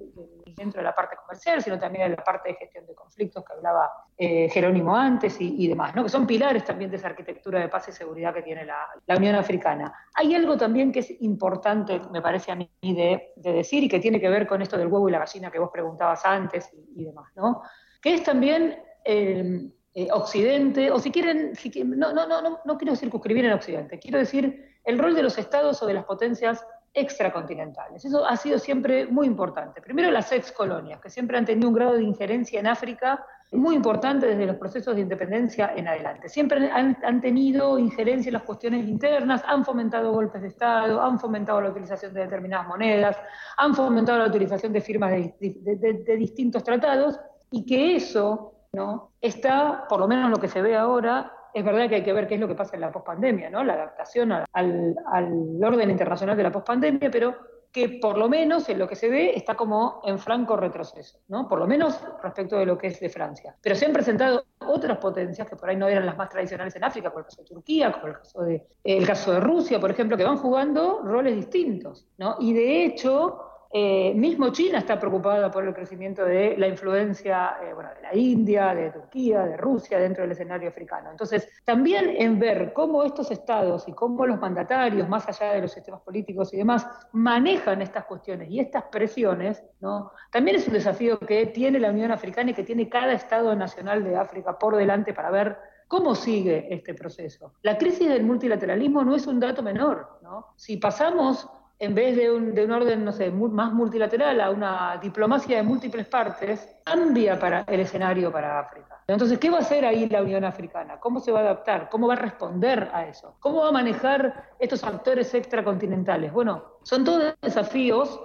[0.56, 3.52] dentro de la parte comercial, sino también en la parte de gestión de conflictos que
[3.52, 6.02] hablaba eh, Jerónimo antes y, demás, ¿no?
[6.02, 9.34] que son pilares también de esa arquitectura de paz y seguridad que tiene la, Unión
[9.34, 9.92] Africana.
[10.14, 14.20] Hay algo también que es importante, me parece a mí, de, decir y que tiene
[14.20, 17.30] que ver con esto del huevo y la gallina que vos preguntabas antes y, demás,
[17.36, 17.62] ¿no?
[18.00, 18.82] que es también...
[19.04, 21.54] Eh, eh, Occidente, o si quieren,
[21.86, 25.82] no, no, no, no quiero circunscribir en Occidente, quiero decir el rol de los estados
[25.82, 28.04] o de las potencias extracontinentales.
[28.04, 29.80] Eso ha sido siempre muy importante.
[29.80, 33.76] Primero las ex colonias, que siempre han tenido un grado de injerencia en África muy
[33.76, 36.28] importante desde los procesos de independencia en adelante.
[36.28, 41.60] Siempre han, tenido injerencia en las cuestiones internas, han fomentado golpes de Estado, han fomentado
[41.60, 43.16] la utilización de determinadas monedas,
[43.56, 47.18] han fomentado la utilización de firmas de distintos tratados,
[47.50, 49.12] y que eso ¿no?
[49.20, 52.26] está, por lo menos lo que se ve ahora, es verdad que hay que ver
[52.26, 53.64] qué es lo que pasa en la pospandemia, ¿no?
[53.64, 57.36] La adaptación al, al, orden internacional de la pospandemia, pero
[57.72, 61.48] que por lo menos en lo que se ve está como en franco retroceso, ¿no?
[61.48, 63.54] Por lo menos respecto de lo que es de Francia.
[63.60, 66.84] Pero se han presentado otras potencias que por ahí no eran las más tradicionales en
[66.84, 69.90] África, como el caso de Turquía, como el caso de, el caso de Rusia, por
[69.90, 72.36] ejemplo, que van jugando roles distintos, ¿no?
[72.40, 77.66] Y de hecho, eh, mismo China está preocupada por el crecimiento de la influencia eh,
[77.66, 81.10] de la India, de Turquía, de Rusia dentro del escenario africano.
[81.10, 85.72] Entonces, también en ver cómo estos estados y cómo los mandatarios, más allá de los
[85.72, 90.12] sistemas políticos y demás, manejan estas cuestiones y estas presiones, ¿no?
[90.30, 94.02] también es un desafío que tiene la Unión Africana y que tiene cada Estado nacional
[94.02, 97.54] de África por delante para ver ¿Cómo sigue este proceso?
[97.62, 100.18] La crisis del multilateralismo no es un dato menor.
[100.22, 100.48] ¿no?
[100.54, 101.48] Si pasamos
[101.80, 106.76] en vez de un, de un orden, más multilateral a una diplomacia de múltiples partes,
[106.84, 109.02] cambia para el escenario para África.
[109.06, 110.98] Entonces, ¿qué va a hacer ahí la Unión Africana?
[110.98, 111.88] ¿Cómo se va a adaptar?
[111.88, 113.36] ¿Cómo va a responder a eso?
[113.40, 116.32] ¿Cómo va a manejar estos actores extracontinentales?
[116.32, 118.20] Bueno, son todos desafíos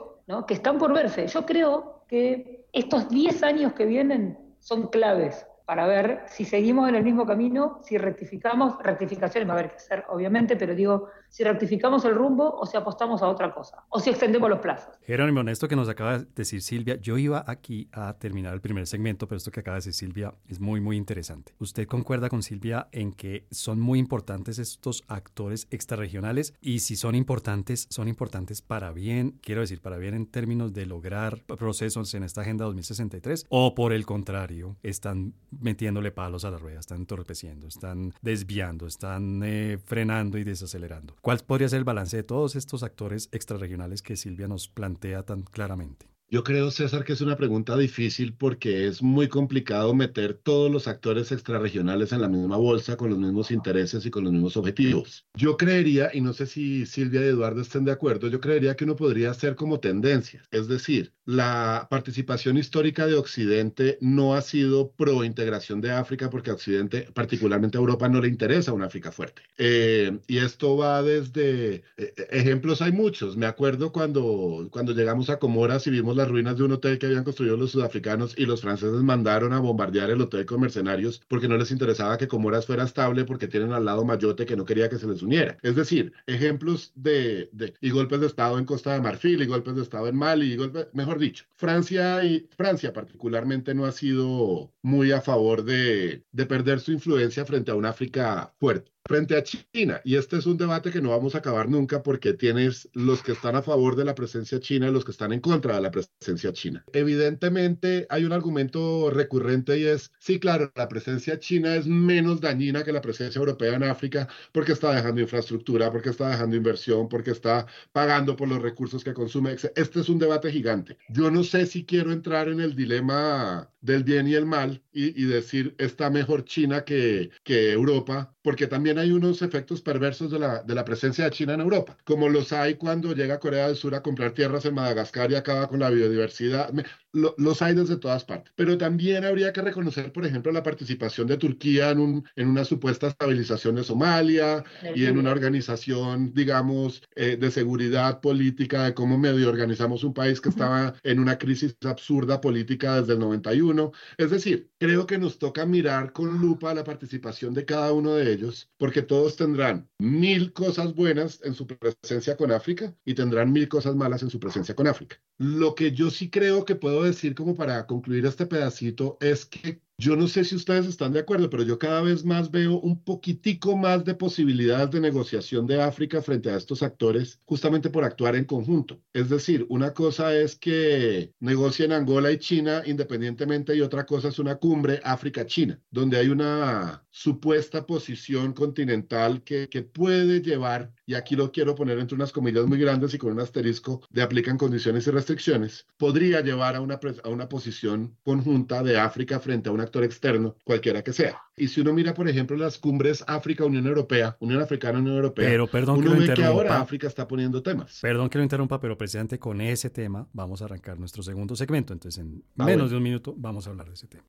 [0.48, 1.28] que están por verse.
[1.28, 6.96] Yo creo que estos 10 años que vienen son claves para ver si seguimos en
[6.96, 11.44] el mismo camino, si rectificamos, rectificaciones va a haber que hacer, obviamente, pero digo, si
[11.44, 14.94] rectificamos el rumbo o si apostamos a otra cosa, o si extendemos los plazos.
[15.02, 18.86] Jerónimo, esto que nos acaba de decir Silvia, yo iba aquí a terminar el primer
[18.86, 21.56] segmento, pero esto que acaba de decir Silvia es muy, muy interesante.
[21.58, 26.54] ¿Usted concuerda con Silvia en que son muy importantes estos actores extrarregionales?
[26.62, 30.86] Y si son importantes, son importantes para bien, quiero decir, para bien en términos de
[30.86, 36.60] lograr procesos en esta Agenda 2063, o por el contrario, están metiéndole palos a la
[36.60, 41.16] rueda, están entorpeciendo, están desviando, están eh, frenando y desacelerando.
[41.24, 45.44] ¿Cuál podría ser el balance de todos estos actores extrarregionales que Silvia nos plantea tan
[45.44, 46.13] claramente?
[46.34, 50.88] Yo creo, César, que es una pregunta difícil porque es muy complicado meter todos los
[50.88, 55.28] actores extrarregionales en la misma bolsa con los mismos intereses y con los mismos objetivos.
[55.36, 58.84] Yo creería, y no sé si Silvia y Eduardo estén de acuerdo, yo creería que
[58.84, 60.48] uno podría hacer como tendencias.
[60.50, 66.50] Es decir, la participación histórica de Occidente no ha sido pro integración de África porque
[66.50, 69.44] a Occidente, particularmente a Europa, no le interesa una África fuerte.
[69.60, 73.38] Eh, y esto va desde, eh, ejemplos hay muchos.
[73.38, 77.06] Me acuerdo cuando, cuando llegamos a Comoras y vimos la ruinas de un hotel que
[77.06, 81.48] habían construido los sudafricanos y los franceses mandaron a bombardear el hotel con mercenarios porque
[81.48, 84.90] no les interesaba que Comoras fuera estable porque tienen al lado Mayotte que no quería
[84.90, 85.58] que se les uniera.
[85.62, 89.76] Es decir, ejemplos de, de y golpes de Estado en Costa de Marfil y golpes
[89.76, 90.58] de Estado en Mali
[90.94, 96.80] mejor dicho, Francia y Francia particularmente no ha sido muy a favor de, de perder
[96.80, 100.02] su influencia frente a un África fuerte frente a China.
[100.06, 103.34] Y este es un debate que no vamos a acabar nunca porque tienes los que
[103.34, 105.92] están a favor de la presencia china y los que están en contra de la
[105.92, 106.86] presencia china.
[106.94, 112.84] Evidentemente hay un argumento recurrente y es, sí, claro, la presencia china es menos dañina
[112.84, 117.32] que la presencia europea en África porque está dejando infraestructura, porque está dejando inversión, porque
[117.32, 119.56] está pagando por los recursos que consume.
[119.76, 120.98] Este es un debate gigante.
[121.10, 125.26] Yo no sé si quiero entrar en el dilema del bien y el mal y,
[125.26, 130.64] decir está mejor China que, que Europa, porque también hay unos efectos perversos de la,
[130.64, 133.96] de la presencia de China en Europa, como los hay cuando llega Corea del Sur
[133.96, 136.72] a comprar tierras en Madagascar y acaba con la biodiversidad
[137.14, 138.52] los hay desde todas partes.
[138.56, 142.66] Pero también habría que reconocer, por ejemplo, la participación de Turquía en, un, en una
[142.66, 144.64] supuesta estabilización de Somalia
[144.96, 150.42] y en una organización, digamos, eh, de seguridad política, de cómo medio organizamos un país
[150.42, 153.92] que estaba en una crisis absurda política desde el 91.
[154.18, 158.32] Es decir, creo que nos toca mirar con lupa la participación de cada uno de
[158.32, 163.68] ellos, porque todos tendrán mil cosas buenas en su presencia con África y tendrán mil
[163.68, 165.22] cosas malas en su presencia con África.
[165.38, 169.82] Lo que yo sí creo que puedo decir como para concluir este pedacito es que
[169.98, 173.04] yo no sé si ustedes están de acuerdo, pero yo cada vez más veo un
[173.04, 178.36] poquitico más de posibilidades de negociación de África frente a estos actores, justamente por actuar
[178.36, 179.00] en conjunto.
[179.14, 184.40] Es decir, una cosa es que negocien Angola y China independientemente y otra cosa es
[184.40, 191.36] una cumbre África-China, donde hay una supuesta posición continental que, que puede llevar, y aquí
[191.36, 195.08] lo quiero poner entre unas comillas muy grandes y con un asterisco de aplican condiciones
[195.08, 199.84] y restricciones, podría llevar a una, a una posición conjunta de África frente a una
[199.84, 201.42] actor externo, cualquiera que sea.
[201.56, 206.00] Y si uno mira, por ejemplo, las cumbres África-Unión Europea, Unión Africana-Unión Europea, pero, perdón
[206.00, 208.00] uno que ve que ahora África está poniendo temas.
[208.02, 211.94] Perdón que lo interrumpa, pero precisamente con ese tema vamos a arrancar nuestro segundo segmento.
[211.94, 214.24] Entonces, en ah, menos de un minuto vamos a hablar de ese tema.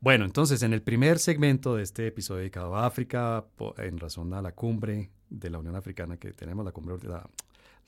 [0.00, 3.44] Bueno, entonces en el primer segmento de este episodio dedicado a África,
[3.78, 7.28] en razón a la cumbre de la Unión Africana que tenemos, la cumbre la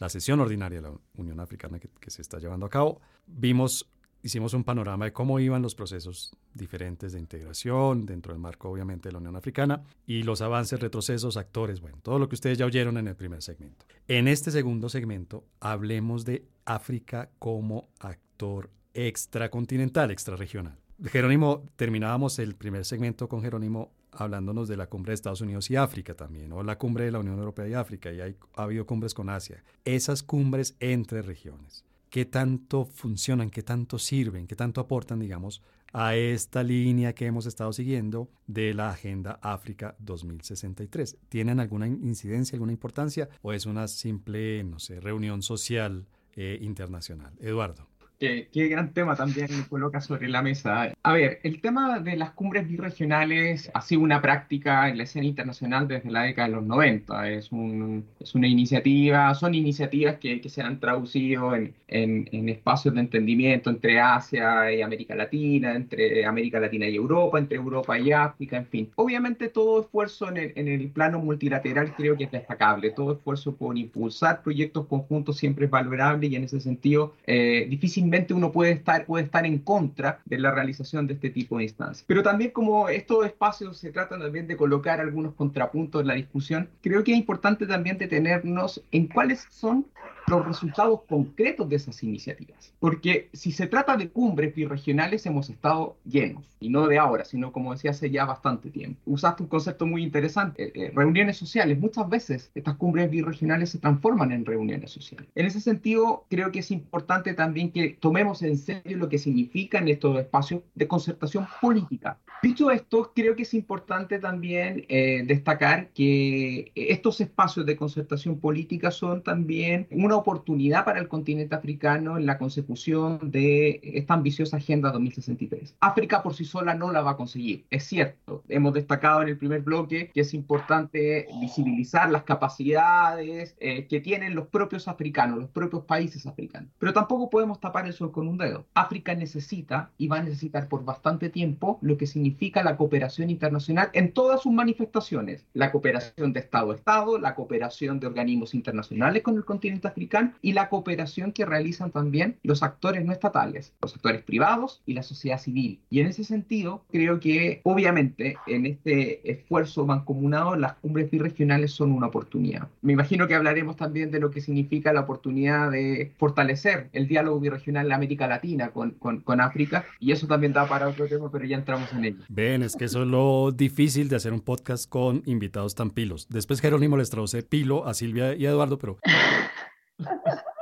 [0.01, 3.89] la sesión ordinaria de la Unión Africana que, se está llevando a cabo, vimos,
[4.23, 9.11] hicimos un panorama de cómo iban los procesos diferentes de integración dentro del marco obviamente
[9.11, 12.65] de la Unión Africana y los avances, retrocesos, actores, bueno, todo lo que ustedes ya
[12.65, 13.85] oyeron en el primer segmento.
[14.09, 20.79] En este segundo segmento hablemos de África como actor extracontinental, extrarregional.
[21.07, 25.77] Jerónimo, terminábamos el primer segmento con Jerónimo hablándonos de la cumbre de Estados Unidos y
[25.77, 28.87] África también, o la cumbre de la Unión Europea y África, y hay, ha habido
[28.87, 29.63] cumbres con Asia.
[29.85, 36.17] Esas cumbres entre regiones, ¿qué tanto funcionan, qué tanto sirven, qué tanto aportan, digamos, a
[36.17, 41.17] esta línea que hemos estado siguiendo de la Agenda África 2063?
[41.29, 47.33] ¿Tienen alguna incidencia, alguna importancia, o es una simple, no sé, reunión social eh, internacional?
[47.41, 47.89] Eduardo.
[48.21, 50.93] Qué, qué, gran tema también coloca sobre la mesa.
[51.03, 55.25] A ver, el tema de las cumbres birregionales ha sido una práctica en la escena
[55.25, 57.31] internacional desde la década de los 90.
[57.31, 62.51] Es, un, es una iniciativa, son iniciativas que, que se han traducido en, en, en,
[62.51, 67.99] espacios de entendimiento entre Asia y América Latina, entre América Latina y Europa, entre Europa
[67.99, 68.91] y África, en fin.
[68.97, 72.91] Obviamente todo esfuerzo en el, en el plano multilateral creo que es destacable.
[72.91, 77.67] Todo esfuerzo por impulsar proyectos conjuntos siempre es valorable y en ese sentido eh,
[78.11, 81.65] difícilmente uno puede estar, puede estar en contra de la realización de este tipo de
[81.65, 82.05] instancias.
[82.07, 86.69] Pero también como estos espacios se tratan también de colocar algunos contrapuntos en la discusión,
[86.83, 89.87] creo que es importante también detenernos en cuáles son
[90.27, 92.73] los resultados concretos de esas iniciativas.
[92.79, 97.53] Porque si se trata de cumbres birregionales, hemos estado llenos, y no de ahora, sino
[97.53, 99.01] como decía hace ya bastante tiempo.
[99.07, 101.79] Usaste un concepto muy interesante, eh, eh, reuniones sociales.
[101.79, 105.29] Muchas veces estas cumbres birregionales se transforman en reuniones sociales.
[105.35, 109.89] En ese sentido, creo que es importante también que tomemos en serio lo que significan
[109.89, 112.19] estos espacios de concertación política.
[112.43, 118.91] Dicho esto, creo que es importante también eh, destacar que estos espacios de concertación política
[118.91, 124.91] son también una oportunidad para el continente africano en la consecución de esta ambiciosa Agenda
[124.91, 125.77] 2063.
[125.81, 128.43] África por sí sola no la va a conseguir, es cierto.
[128.49, 134.35] Hemos destacado en el primer bloque que es importante visibilizar las capacidades eh, que tienen
[134.35, 136.71] los propios africanos, los propios países africanos.
[136.79, 138.67] Pero tampoco podemos tapar el sol con un dedo.
[138.75, 143.91] África necesita y va a necesitar por bastante tiempo lo que significa la cooperación internacional
[143.93, 145.47] en todas sus manifestaciones.
[145.55, 150.00] La cooperación de Estado a Estado, la cooperación de organismos internacionales con el continente africano
[150.43, 155.03] y la cooperación que realizan también los actores no estatales, los actores privados y la
[155.03, 155.81] sociedad civil.
[155.91, 161.93] Y en ese sentido, creo que obviamente en este esfuerzo mancomunado las cumbres birregionales son
[161.93, 162.69] una oportunidad.
[162.83, 167.41] Me imagino que hablaremos también de lo que significa la oportunidad de fortalecer el diálogo
[167.41, 171.31] birregional en América Latina con, con, con África y eso también da para otro tema,
[171.31, 172.25] pero ya entramos en ello.
[172.29, 176.29] Ven, es que eso es lo difícil de hacer un podcast con invitados tan pilos.
[176.29, 178.99] Después Jerónimo les traduce pilo a Silvia y a Eduardo, pero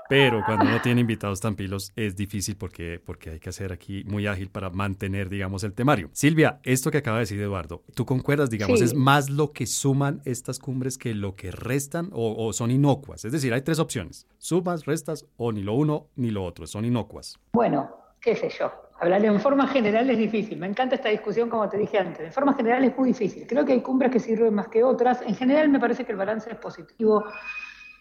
[0.09, 4.05] pero cuando uno tiene invitados tan pilos es difícil porque, porque hay que ser aquí
[4.05, 6.09] muy ágil para mantener, digamos, el temario.
[6.13, 10.23] Silvia, esto que acaba de decir Eduardo, ¿tú concuerdas, digamos, es más lo que suman
[10.25, 13.25] estas cumbres que lo que restan o, o, son inocuas?
[13.25, 16.85] Es decir, hay tres opciones, sumas, restas o ni lo uno ni lo otro, son
[16.85, 17.39] inocuas.
[17.53, 18.73] Bueno, qué sé yo.
[19.01, 20.59] Hablar en forma general es difícil.
[20.59, 22.21] Me encanta esta discusión, como te dije antes.
[22.21, 23.47] En forma general es muy difícil.
[23.47, 25.23] Creo que hay cumbres que sirven más que otras.
[25.23, 27.25] En general me parece que el balance es positivo.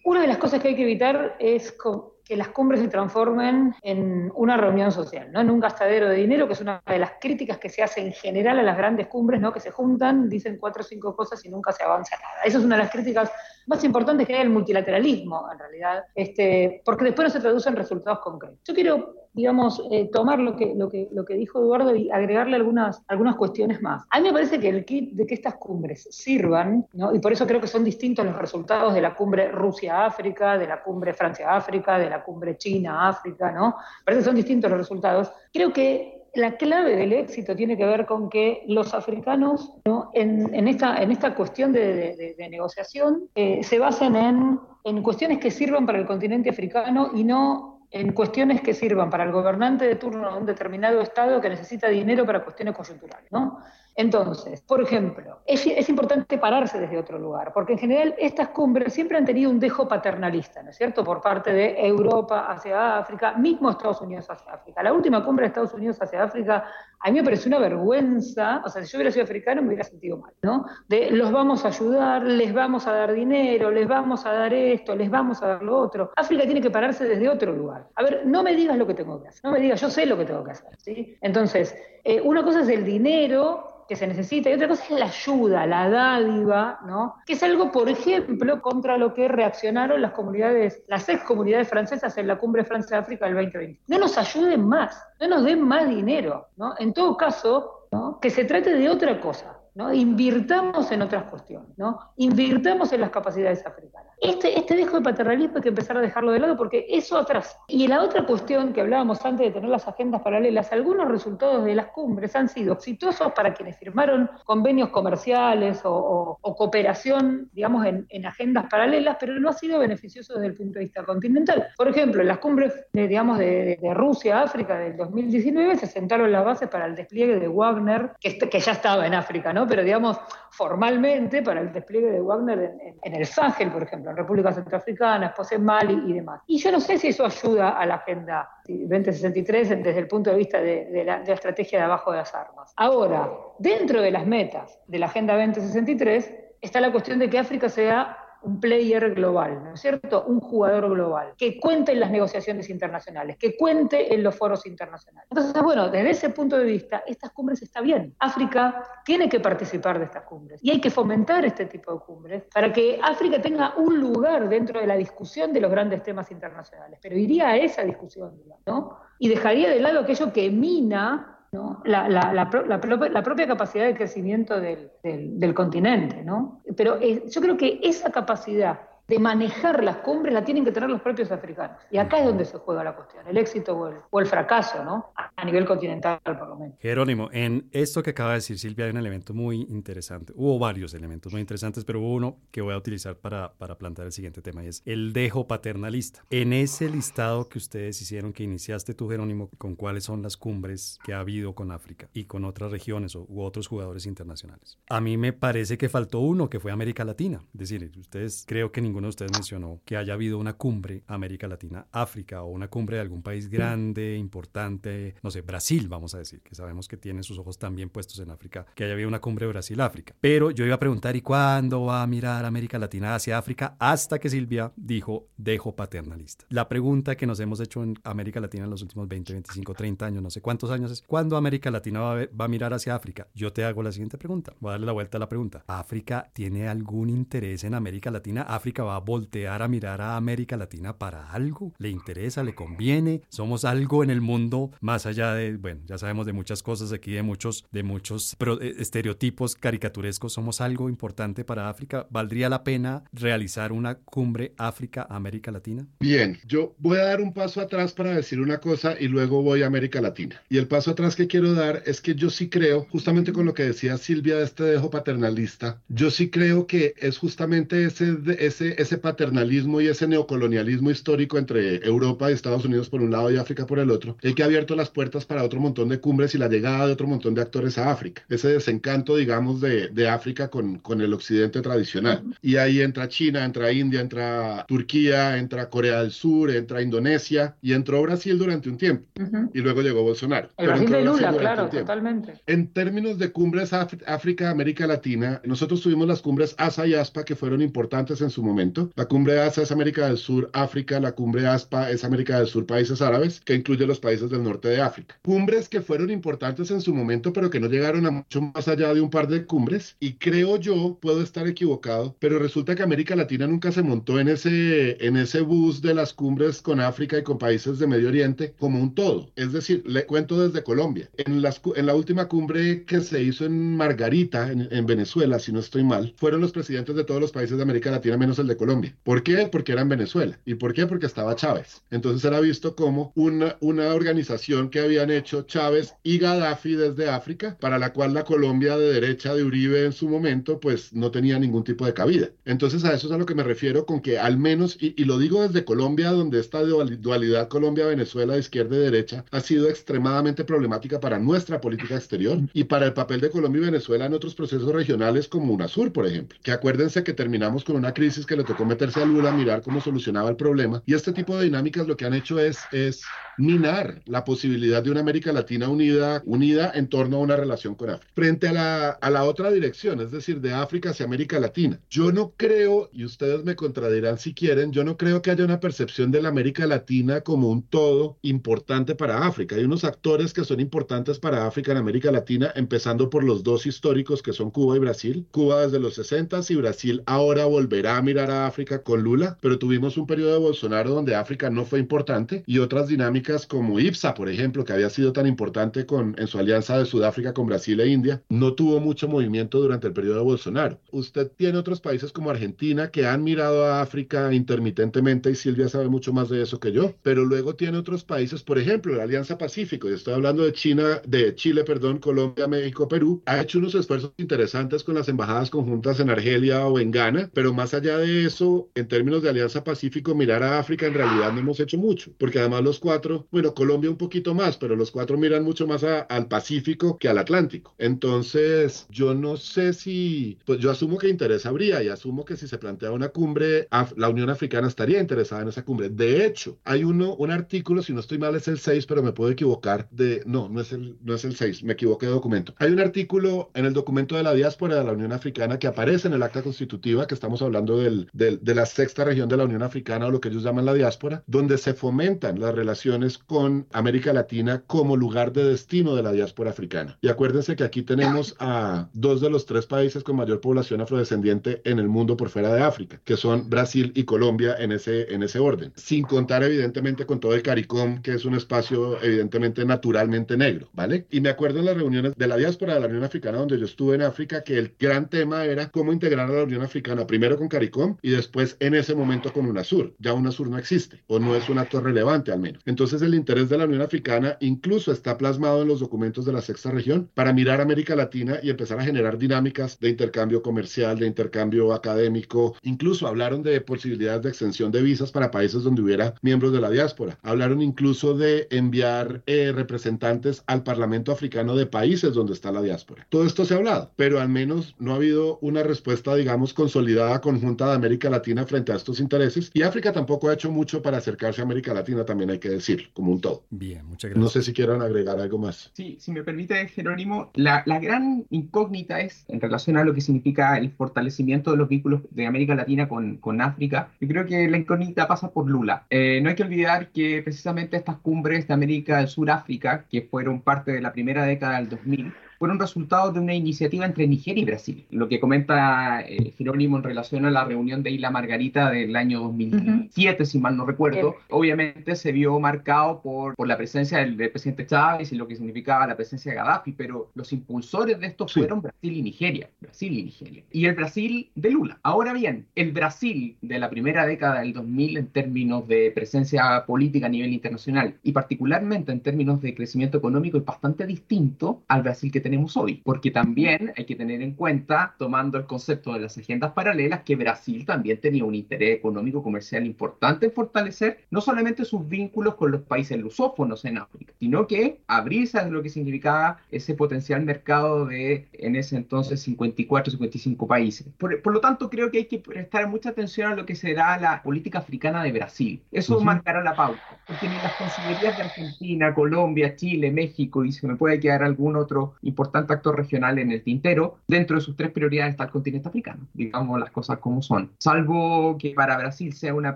[0.07, 1.75] Una de las cosas que hay que evitar es
[2.23, 5.41] que las cumbres se transformen en una reunión social, ¿no?
[5.41, 8.13] en un gastadero de dinero, que es una de las críticas que se hace en
[8.13, 9.51] general a las grandes cumbres, ¿no?
[9.51, 12.43] que se juntan, dicen cuatro o cinco cosas y nunca se avanza nada.
[12.45, 13.29] Esa es una de las críticas
[13.67, 18.59] más importantes que el multilateralismo, en realidad, este, porque después no se traducen resultados concretos.
[18.65, 22.55] Yo quiero digamos, eh, tomar lo que, lo, que, lo que dijo Eduardo y agregarle
[22.55, 24.03] algunas, algunas cuestiones más.
[24.09, 27.13] A mí me parece que el kit de que estas cumbres sirvan, ¿no?
[27.13, 30.81] y por eso creo que son distintos los resultados de la cumbre Rusia-África, de la
[30.81, 33.75] cumbre Francia-África, de la cumbre China-África, ¿no?
[34.03, 35.31] Parece que son distintos los resultados.
[35.53, 40.11] Creo que la clave del éxito tiene que ver con que los africanos ¿no?
[40.13, 46.05] en, esta, cuestión de, negociación eh, se basen en, en cuestiones que sirvan para el
[46.05, 50.45] continente africano y no en cuestiones que sirvan para el gobernante de turno de un
[50.45, 53.59] determinado Estado que necesita dinero para cuestiones coyunturales, ¿no?
[53.99, 58.93] Entonces, por ejemplo, es, es, importante pararse desde otro lugar, porque en general estas cumbres
[58.93, 63.33] siempre han tenido un dejo paternalista, ¿no es cierto?, por parte de Europa hacia África,
[63.33, 64.83] mismo Estados Unidos hacia África.
[64.83, 66.63] La última cumbre de Estados Unidos hacia África,
[66.99, 69.83] a mí me pareció una vergüenza, o sea, si yo hubiera sido africano me hubiera
[69.83, 70.65] sentido mal, ¿no?
[70.87, 74.95] De los vamos a ayudar, les vamos a dar dinero, les vamos a dar esto,
[74.95, 76.11] les vamos a dar lo otro.
[76.15, 77.87] África tiene que pararse desde otro lugar.
[77.95, 80.05] A ver, no me digas lo que tengo que hacer, no me digas, yo sé
[80.05, 81.17] lo que tengo que hacer, ¿sí?
[81.21, 85.05] Entonces, eh, una cosa es el dinero, que se necesita, y otra cosa es la
[85.05, 87.15] ayuda, la dádiva, ¿no?
[87.25, 92.17] Que es algo, por ejemplo, contra lo que reaccionaron las comunidades, las ex comunidades francesas
[92.17, 93.81] en la cumbre Francia-África del 2020.
[93.87, 96.73] No nos ayuden más, no nos den más dinero, ¿no?
[96.87, 98.17] En todo caso, ¿no?
[98.21, 99.59] que se trate de otra cosa.
[99.77, 99.93] ¿No?
[99.93, 101.99] Invirtamos en otras cuestiones, ¿no?
[102.15, 104.11] Invirtamos en las capacidades africanas.
[104.19, 107.59] Este, este dejo de paternalismo hay que empezar a dejarlo de lado porque eso atrasa.
[107.67, 111.75] Y la otra cuestión que hablábamos antes de tener las agendas paralelas, algunos resultados de
[111.75, 118.25] las cumbres han sido exitosos para quienes firmaron convenios comerciales o, cooperación, digamos, en, en,
[118.25, 121.67] agendas paralelas, pero no ha sido beneficioso desde el punto de vista continental.
[121.77, 126.43] Por ejemplo, en las cumbres, digamos, de, de Rusia, África del 2019, se sentaron las
[126.43, 129.66] bases para el despliegue de Wagner, que, que ya estaba en África, ¿no?
[129.67, 130.19] Pero digamos,
[130.51, 135.51] formalmente para el despliegue de Wagner en, el Sahel, por ejemplo, en República Centroafricana, después
[135.51, 136.41] en Mali y demás.
[136.47, 140.37] Y yo no sé si eso ayuda a la Agenda 2063 desde el punto de
[140.37, 142.73] vista de la estrategia de abajo de las armas.
[142.75, 147.69] Ahora, dentro de las metas de la Agenda 2063 está la cuestión de que África
[147.69, 150.25] sea un player global, ¿no es cierto?
[150.25, 155.27] Un jugador global, que cuente en las negociaciones internacionales, que cuente en los foros internacionales.
[155.29, 158.15] Entonces, bueno, desde ese punto de vista, estas cumbres está bien.
[158.19, 162.43] África tiene que participar de estas cumbres y hay que fomentar este tipo de cumbres
[162.53, 166.99] para que África tenga un lugar dentro de la discusión de los grandes temas internacionales,
[167.01, 168.99] pero iría a esa discusión, ¿no?
[169.19, 171.36] Y dejaría de lado aquello que mina
[171.85, 176.23] la, la, la, propia capacidad de crecimiento del, del, continente.
[176.23, 176.61] ¿no?
[176.75, 180.89] Pero eh, yo creo que esa capacidad de manejar las cumbres la tienen que tener
[180.89, 181.77] los propios africanos.
[181.89, 183.77] Y acá es donde se juega la cuestión, el éxito
[184.09, 185.13] o el, fracaso, ¿no?
[185.15, 186.77] A nivel continental, por lo menos.
[186.79, 190.33] Jerónimo, en esto que acaba de decir Silvia hay un elemento muy interesante.
[190.35, 194.07] Hubo varios elementos muy interesantes, pero hubo uno que voy a utilizar para, para plantear
[194.07, 196.23] el siguiente tema y es el dejo paternalista.
[196.29, 200.99] En ese listado que ustedes hicieron, que iniciaste tú, Jerónimo, con cuáles son las cumbres
[201.05, 204.77] que ha habido con África y con otras regiones o, u otros jugadores internacionales.
[204.89, 207.39] A mí me parece que faltó uno, que fue América Latina.
[207.53, 211.03] Es decir, ustedes creo que ninguno ninguno de ustedes mencionó que haya habido una cumbre
[211.05, 216.15] América Latina, África o una cumbre de algún país grande, importante, no sé, Brasil, vamos
[216.15, 219.07] a decir, que sabemos que tiene sus ojos también puestos en África, que haya habido
[219.07, 220.15] una cumbre Brasil-África.
[220.19, 223.75] Pero yo iba a preguntar, ¿y cuándo va a mirar América Latina hacia África?
[223.77, 226.45] Hasta que Silvia dijo, dejo paternalista.
[226.49, 230.05] La pregunta que nos hemos hecho en América Latina en los últimos 20, 25, 30
[230.07, 232.95] años, no sé cuántos años es, ¿cuándo América Latina va a, va a mirar hacia
[232.95, 233.27] África?
[233.35, 235.63] Yo te hago la siguiente pregunta, voy a darle la vuelta a la pregunta.
[235.67, 238.41] ¿África tiene algún interés en América Latina?
[238.41, 241.73] ¿África va a voltear a mirar a América Latina para algo?
[241.77, 242.43] ¿Le interesa?
[242.43, 243.21] ¿Le conviene?
[243.29, 247.11] ¿Somos algo en el mundo más allá de, bueno, ya sabemos de muchas cosas aquí,
[247.13, 250.33] de muchos, de muchos eh, estereotipos caricaturescos?
[250.33, 252.07] ¿Somos algo importante para África?
[252.09, 255.87] ¿Valdría la pena realizar una cumbre África-América Latina?
[255.99, 259.63] Bien, yo voy a dar un paso atrás para decir una cosa y luego voy
[259.63, 260.41] a América Latina.
[260.49, 263.53] Y el paso atrás que quiero dar es que yo sí creo, justamente con lo
[263.53, 268.76] que decía Silvia de este dejo paternalista, yo sí creo que es justamente ese ese,
[268.77, 273.37] ese paternalismo y ese neocolonialismo histórico entre Europa y Estados Unidos por un lado y
[273.37, 276.35] África por el otro, el que ha abierto las puertas para otro montón de cumbres
[276.35, 278.23] y la llegada de otro montón de actores a África.
[278.29, 282.23] Ese desencanto, digamos, de, de África con, con el occidente tradicional.
[282.41, 287.73] Y ahí entra China, entra India, entra Turquía, entra Corea del Sur, entra Indonesia y
[287.73, 289.05] entró Brasil durante un tiempo.
[289.53, 290.49] Y luego llegó Bolsonaro.
[290.57, 292.33] El Brasil de Lula, claro, totalmente.
[292.45, 297.35] En términos de cumbres África, América Latina, nosotros tuvimos las cumbres ASA y ASPA que
[297.35, 298.66] fueron importantes en su momento.
[298.95, 302.65] La cumbre ASA es América del Sur, África, la cumbre ASPA es América del Sur,
[302.65, 305.17] países árabes, que incluye los países del norte de África.
[305.23, 308.93] Cumbres que fueron importantes en su momento, pero que no llegaron a mucho más allá
[308.93, 309.95] de un par de cumbres.
[309.99, 314.27] Y creo yo, puedo estar equivocado, pero resulta que América Latina nunca se montó en
[314.27, 318.53] ese, en ese bus de las cumbres con África y con países de Medio Oriente
[318.59, 319.31] como un todo.
[319.35, 321.09] Es decir, le cuento desde Colombia.
[321.17, 325.83] En, la última cumbre que se hizo en Margarita, en, en Venezuela, si no estoy
[325.83, 328.95] mal, fueron los presidentes de todos los países de América Latina menos el de Colombia.
[329.03, 329.47] ¿Por qué?
[329.51, 330.39] Porque era en Venezuela.
[330.45, 330.87] ¿Y por qué?
[330.87, 331.83] Porque estaba Chávez.
[331.91, 337.79] Entonces era visto como una, organización que habían hecho Chávez y Gaddafi desde África, para
[337.79, 341.63] la cual la Colombia de derecha de Uribe en su momento, pues no tenía ningún
[341.63, 342.29] tipo de cabida.
[342.45, 345.05] Entonces a eso es a lo que me refiero con que al menos, y, y
[345.05, 350.99] lo digo desde Colombia, donde esta dualidad Colombia-Venezuela, izquierda y derecha, ha sido extremadamente problemática
[350.99, 354.71] para nuestra política exterior y para el papel de Colombia y Venezuela en otros procesos
[354.71, 356.37] regionales como UNASUR, por ejemplo.
[356.41, 359.61] Que acuérdense que terminamos con una crisis que le tocó meterse a Lula a mirar
[359.61, 360.81] cómo solucionaba el problema.
[360.85, 363.01] Y este tipo de dinámicas lo que han hecho es, es
[363.37, 367.89] minar la posibilidad de una América Latina unida, unida en torno a una relación con
[367.89, 368.11] África.
[368.15, 371.79] Frente a la, a la otra dirección, es decir, de África hacia América Latina.
[371.89, 375.59] Yo no creo, y ustedes me contradirán si quieren, yo no creo que haya una
[375.59, 379.55] percepción de la América Latina como un todo importante para África.
[379.55, 383.65] Hay unos actores que son importantes para África en América Latina, empezando por los dos
[383.65, 385.27] históricos que son Cuba y Brasil.
[385.31, 389.59] Cuba desde los 60 y Brasil ahora volverá a mirar a África con Lula, pero
[389.59, 394.13] tuvimos un periodo de Bolsonaro donde África no fue importante y otras dinámicas como IPSA,
[394.13, 397.79] por ejemplo, que había sido tan importante con, en su alianza de Sudáfrica con Brasil
[397.79, 400.79] e India, no tuvo mucho movimiento durante el periodo de Bolsonaro.
[400.91, 405.87] Usted tiene otros países como Argentina que han mirado a África intermitentemente y Silvia sabe
[405.87, 409.37] mucho más de eso que yo, pero luego tiene otros países, por ejemplo, la Alianza
[409.37, 413.75] Pacífico, y estoy hablando de China, de Chile, perdón, Colombia, México, Perú, ha hecho unos
[413.75, 418.16] esfuerzos interesantes con las embajadas conjuntas en Argelia o en Ghana, pero más allá de
[418.25, 422.11] eso, en términos de Alianza Pacífico, mirar a África en realidad no hemos hecho mucho,
[422.17, 425.83] porque además los cuatro bueno, Colombia un poquito más, pero los cuatro miran mucho más
[425.83, 427.73] al Pacífico que al Atlántico.
[427.77, 432.47] Entonces, yo no sé si, pues yo asumo que interés habría y asumo que si
[432.47, 435.89] se plantea una cumbre, la Unión Africana estaría interesada en esa cumbre.
[435.89, 439.13] De hecho, hay uno, un artículo, si no estoy mal es el 6, pero me
[439.13, 442.53] puedo equivocar de, no, no es el, no es el 6, me equivoqué de documento.
[442.57, 446.07] Hay un artículo en el documento de la diáspora de la Unión Africana que aparece
[446.07, 449.63] en el acta constitutiva, que estamos hablando del, de la sexta región de la Unión
[449.63, 454.13] Africana o lo que ellos llaman la diáspora, donde se fomentan las relaciones con América
[454.13, 456.97] Latina como lugar de destino de la diáspora africana.
[457.01, 461.61] Y acuérdense que aquí tenemos a dos de los tres países con mayor población afrodescendiente
[461.63, 465.23] en el mundo por fuera de África, que son Brasil y Colombia en ese, en
[465.23, 470.37] ese orden, sin contar evidentemente con todo el CARICOM, que es un espacio evidentemente naturalmente
[470.37, 471.05] negro, ¿vale?
[471.09, 473.65] Y me acuerdo en las reuniones de la diáspora de la Unión Africana donde yo
[473.65, 477.37] estuve en África que el gran tema era cómo integrar a la Unión Africana, primero
[477.37, 479.95] con CARICOM y después en ese momento con UNASUR.
[479.99, 482.61] Ya UNASUR no existe, o no es un actor relevante al menos.
[482.65, 486.41] Entonces el interés de la Unión Africana incluso está plasmado en los documentos de la
[486.41, 491.07] sexta región para mirar América Latina y empezar a generar dinámicas de intercambio comercial, de
[491.07, 492.55] intercambio académico.
[492.63, 496.69] Incluso hablaron de posibilidades de extensión de visas para países donde hubiera miembros de la
[496.69, 497.17] diáspora.
[497.23, 503.05] Hablaron incluso de enviar eh, representantes al Parlamento africano de países donde está la diáspora.
[503.09, 507.21] Todo esto se ha hablado, pero al menos no ha habido una respuesta, digamos, consolidada
[507.21, 510.97] conjunta de América Latina frente a estos intereses y África tampoco ha hecho mucho para
[510.97, 513.43] acercarse a América Latina, también hay que decir, como un todo.
[513.49, 514.23] Bien, muchas gracias.
[514.23, 515.71] No sé si quieran agregar algo más.
[515.73, 520.01] Sí, si me permite, Jerónimo, la, la gran incógnita es en relación a lo que
[520.01, 523.89] significa el fortalecimiento de los vínculos de América Latina con, con África.
[523.99, 525.85] Yo creo que la incógnita pasa por Lula.
[525.89, 530.01] Eh, no hay que olvidar que precisamente estas cumbres de América del Sur África, que
[530.01, 534.41] fueron parte de la primera década del 2000, fueron resultado de una iniciativa entre Nigeria
[534.41, 534.85] y Brasil.
[534.91, 539.21] Lo que comenta eh, Jerónimo en relación a la reunión de Isla Margarita del año
[539.21, 544.65] 2007, si mal no recuerdo, obviamente se vio marcado por, por la presencia del, presidente
[544.65, 548.61] Chávez y lo que significaba la presencia de Gaddafi, pero los impulsores de esto fueron
[548.61, 549.49] Brasil y Nigeria.
[549.59, 550.43] Brasil y Nigeria.
[550.51, 551.79] Y el Brasil de Lula.
[551.83, 557.07] Ahora bien, el Brasil de la primera década del 2000 en términos de presencia política
[557.07, 562.11] a nivel internacional y particularmente en términos de crecimiento económico es bastante distinto al Brasil
[562.11, 566.17] que tenemos hoy, porque también hay que tener en cuenta, tomando el concepto de las
[566.17, 571.63] agendas paralelas, que Brasil también tenía un interés económico comercial importante en fortalecer no solamente
[571.63, 576.39] sus vínculos con los países lusófonos en África, sino que abrirse a lo que significaba
[576.51, 580.85] ese potencial mercado de en ese entonces 54, 55 países.
[580.97, 583.97] Por, por lo tanto, creo que hay que prestar mucha atención a lo que será
[584.01, 585.63] la política africana de Brasil.
[585.71, 590.67] Eso marcará la pauta, porque ni las consellerías de Argentina, Colombia, Chile, México, y se
[590.67, 593.97] me puede quedar algún otro importante actor regional en el tintero.
[594.07, 597.51] Dentro de sus tres prioridades está el continente africano, digamos las cosas como son.
[597.57, 599.55] Salvo que para Brasil sea una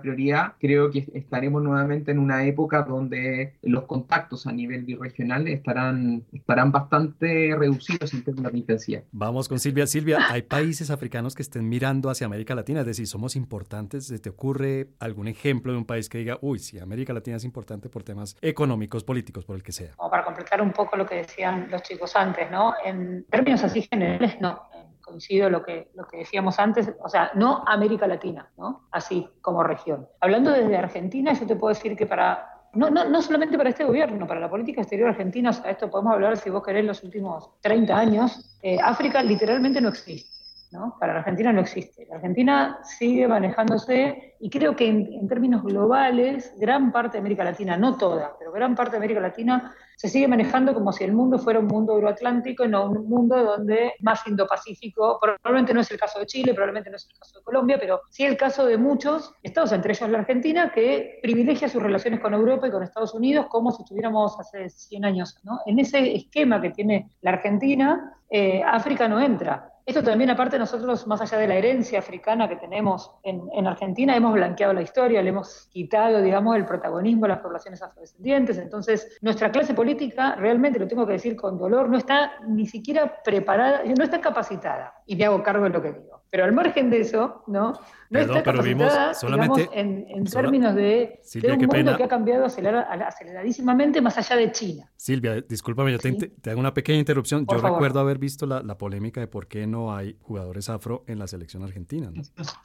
[0.00, 6.24] prioridad, creo que estaremos nuevamente en una época donde los contactos a nivel birregional estarán,
[6.32, 9.02] estarán bastante reducidos en términos de intensidad.
[9.12, 9.86] Vamos con Silvia.
[9.86, 12.80] Silvia, ¿hay países africanos que estén mirando hacia América Latina?
[12.80, 14.06] Es decir, ¿somos importantes?
[14.06, 17.44] ¿Se te ocurre algún ejemplo de un país que diga, uy, sí, América Latina es
[17.44, 19.92] importante por temas económicos, políticos, por el que sea?
[19.96, 22.50] Como para completar un poco lo que decían los chicos antes,
[22.84, 24.62] en términos así generales, no.
[25.02, 28.86] Coincido lo que, lo que decíamos antes, o sea, no América Latina, ¿no?
[28.90, 30.08] Así como región.
[30.20, 33.84] Hablando desde Argentina, yo te puedo decir que para no, no, no, solamente para este
[33.84, 37.02] gobierno, para la política exterior argentina, o sea, esto podemos hablar, si vos querés, los
[37.02, 40.31] últimos 30 años, eh, África literalmente no existe.
[40.72, 40.96] ¿No?
[40.98, 42.06] Para la Argentina no existe.
[42.06, 47.76] La Argentina sigue manejándose y creo que en, términos globales, gran parte de América Latina,
[47.76, 51.38] no toda, pero gran parte de América Latina se sigue manejando como si el mundo
[51.38, 55.98] fuera un mundo euroatlántico y no un mundo donde más Indo-Pacífico, probablemente no es el
[55.98, 58.78] caso de Chile, probablemente no es el caso de Colombia, pero sí el caso de
[58.78, 63.14] muchos estados, entre ellos la Argentina, que privilegia sus relaciones con Europa y con Estados
[63.14, 65.38] Unidos como si estuviéramos hace 100 años.
[65.44, 65.60] ¿no?
[65.66, 69.71] En ese esquema que tiene la Argentina, eh, África no entra.
[69.84, 74.16] Esto también, aparte, nosotros, más allá de la herencia africana que tenemos en, en, Argentina,
[74.16, 78.58] hemos blanqueado la historia, le hemos quitado, digamos, el protagonismo a las poblaciones afrodescendientes.
[78.58, 83.22] Entonces, nuestra clase política, realmente lo tengo que decir con dolor, no está ni siquiera
[83.24, 84.94] preparada, no está capacitada.
[85.04, 86.22] Y me hago cargo de lo que digo.
[86.30, 87.74] Pero al margen de eso, ¿no?
[88.12, 92.44] No está pero vimos solamente en, en términos de, de un mundo que ha cambiado
[92.44, 94.90] aceleradísimamente más allá de China.
[94.96, 97.46] Silvia, discúlpame, yo te, hago una pequeña interrupción.
[97.50, 101.18] yo recuerdo haber visto la, la, polémica de por qué no hay jugadores afro en
[101.18, 102.10] la selección argentina.
[102.12, 102.22] ¿no?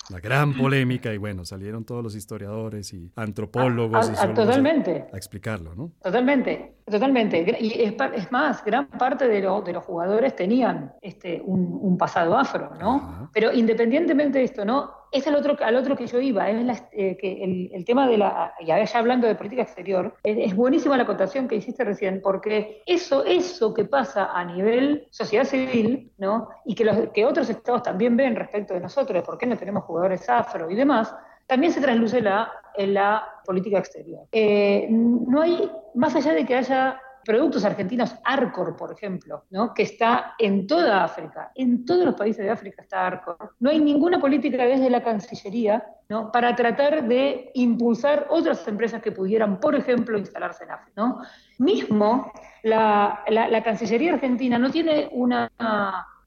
[0.09, 4.09] La gran polémica y bueno, salieron todos los historiadores y antropólogos.
[4.19, 5.07] A, y totalmente.
[5.13, 5.93] A, explicarlo, ¿no?
[6.01, 7.57] Totalmente, totalmente.
[7.59, 11.97] Y es, es más, gran parte de, lo, de, los jugadores tenían este, un, un
[11.97, 13.29] pasado afro, ¿no?
[13.33, 14.96] Pero independientemente de esto, ¿no?
[15.12, 18.53] Es el otro, al otro que yo iba, es eh, que el, tema de la,
[18.60, 23.24] y ya hablando de política exterior, es, buenísima la acotación que hiciste recién, porque eso,
[23.26, 26.49] eso que pasa a nivel sociedad civil, ¿no?
[26.66, 29.84] Y que, los, que otros estados también ven respecto de nosotros, por qué no tenemos
[29.84, 34.28] jugadores afro y demás, también se trasluce la, en la política exterior.
[34.32, 39.73] Eh, no hay, más allá de que haya productos argentinos, Arcor, por ejemplo, ¿no?
[39.73, 43.53] que está en toda África, en todos los países de África está Arcor.
[43.59, 46.32] No hay ninguna política desde la Cancillería ¿no?
[46.32, 51.15] para tratar de impulsar otras empresas que pudieran, por ejemplo, instalarse en África.
[51.57, 52.32] Mismo,
[52.63, 55.51] la, la Cancillería argentina no tiene una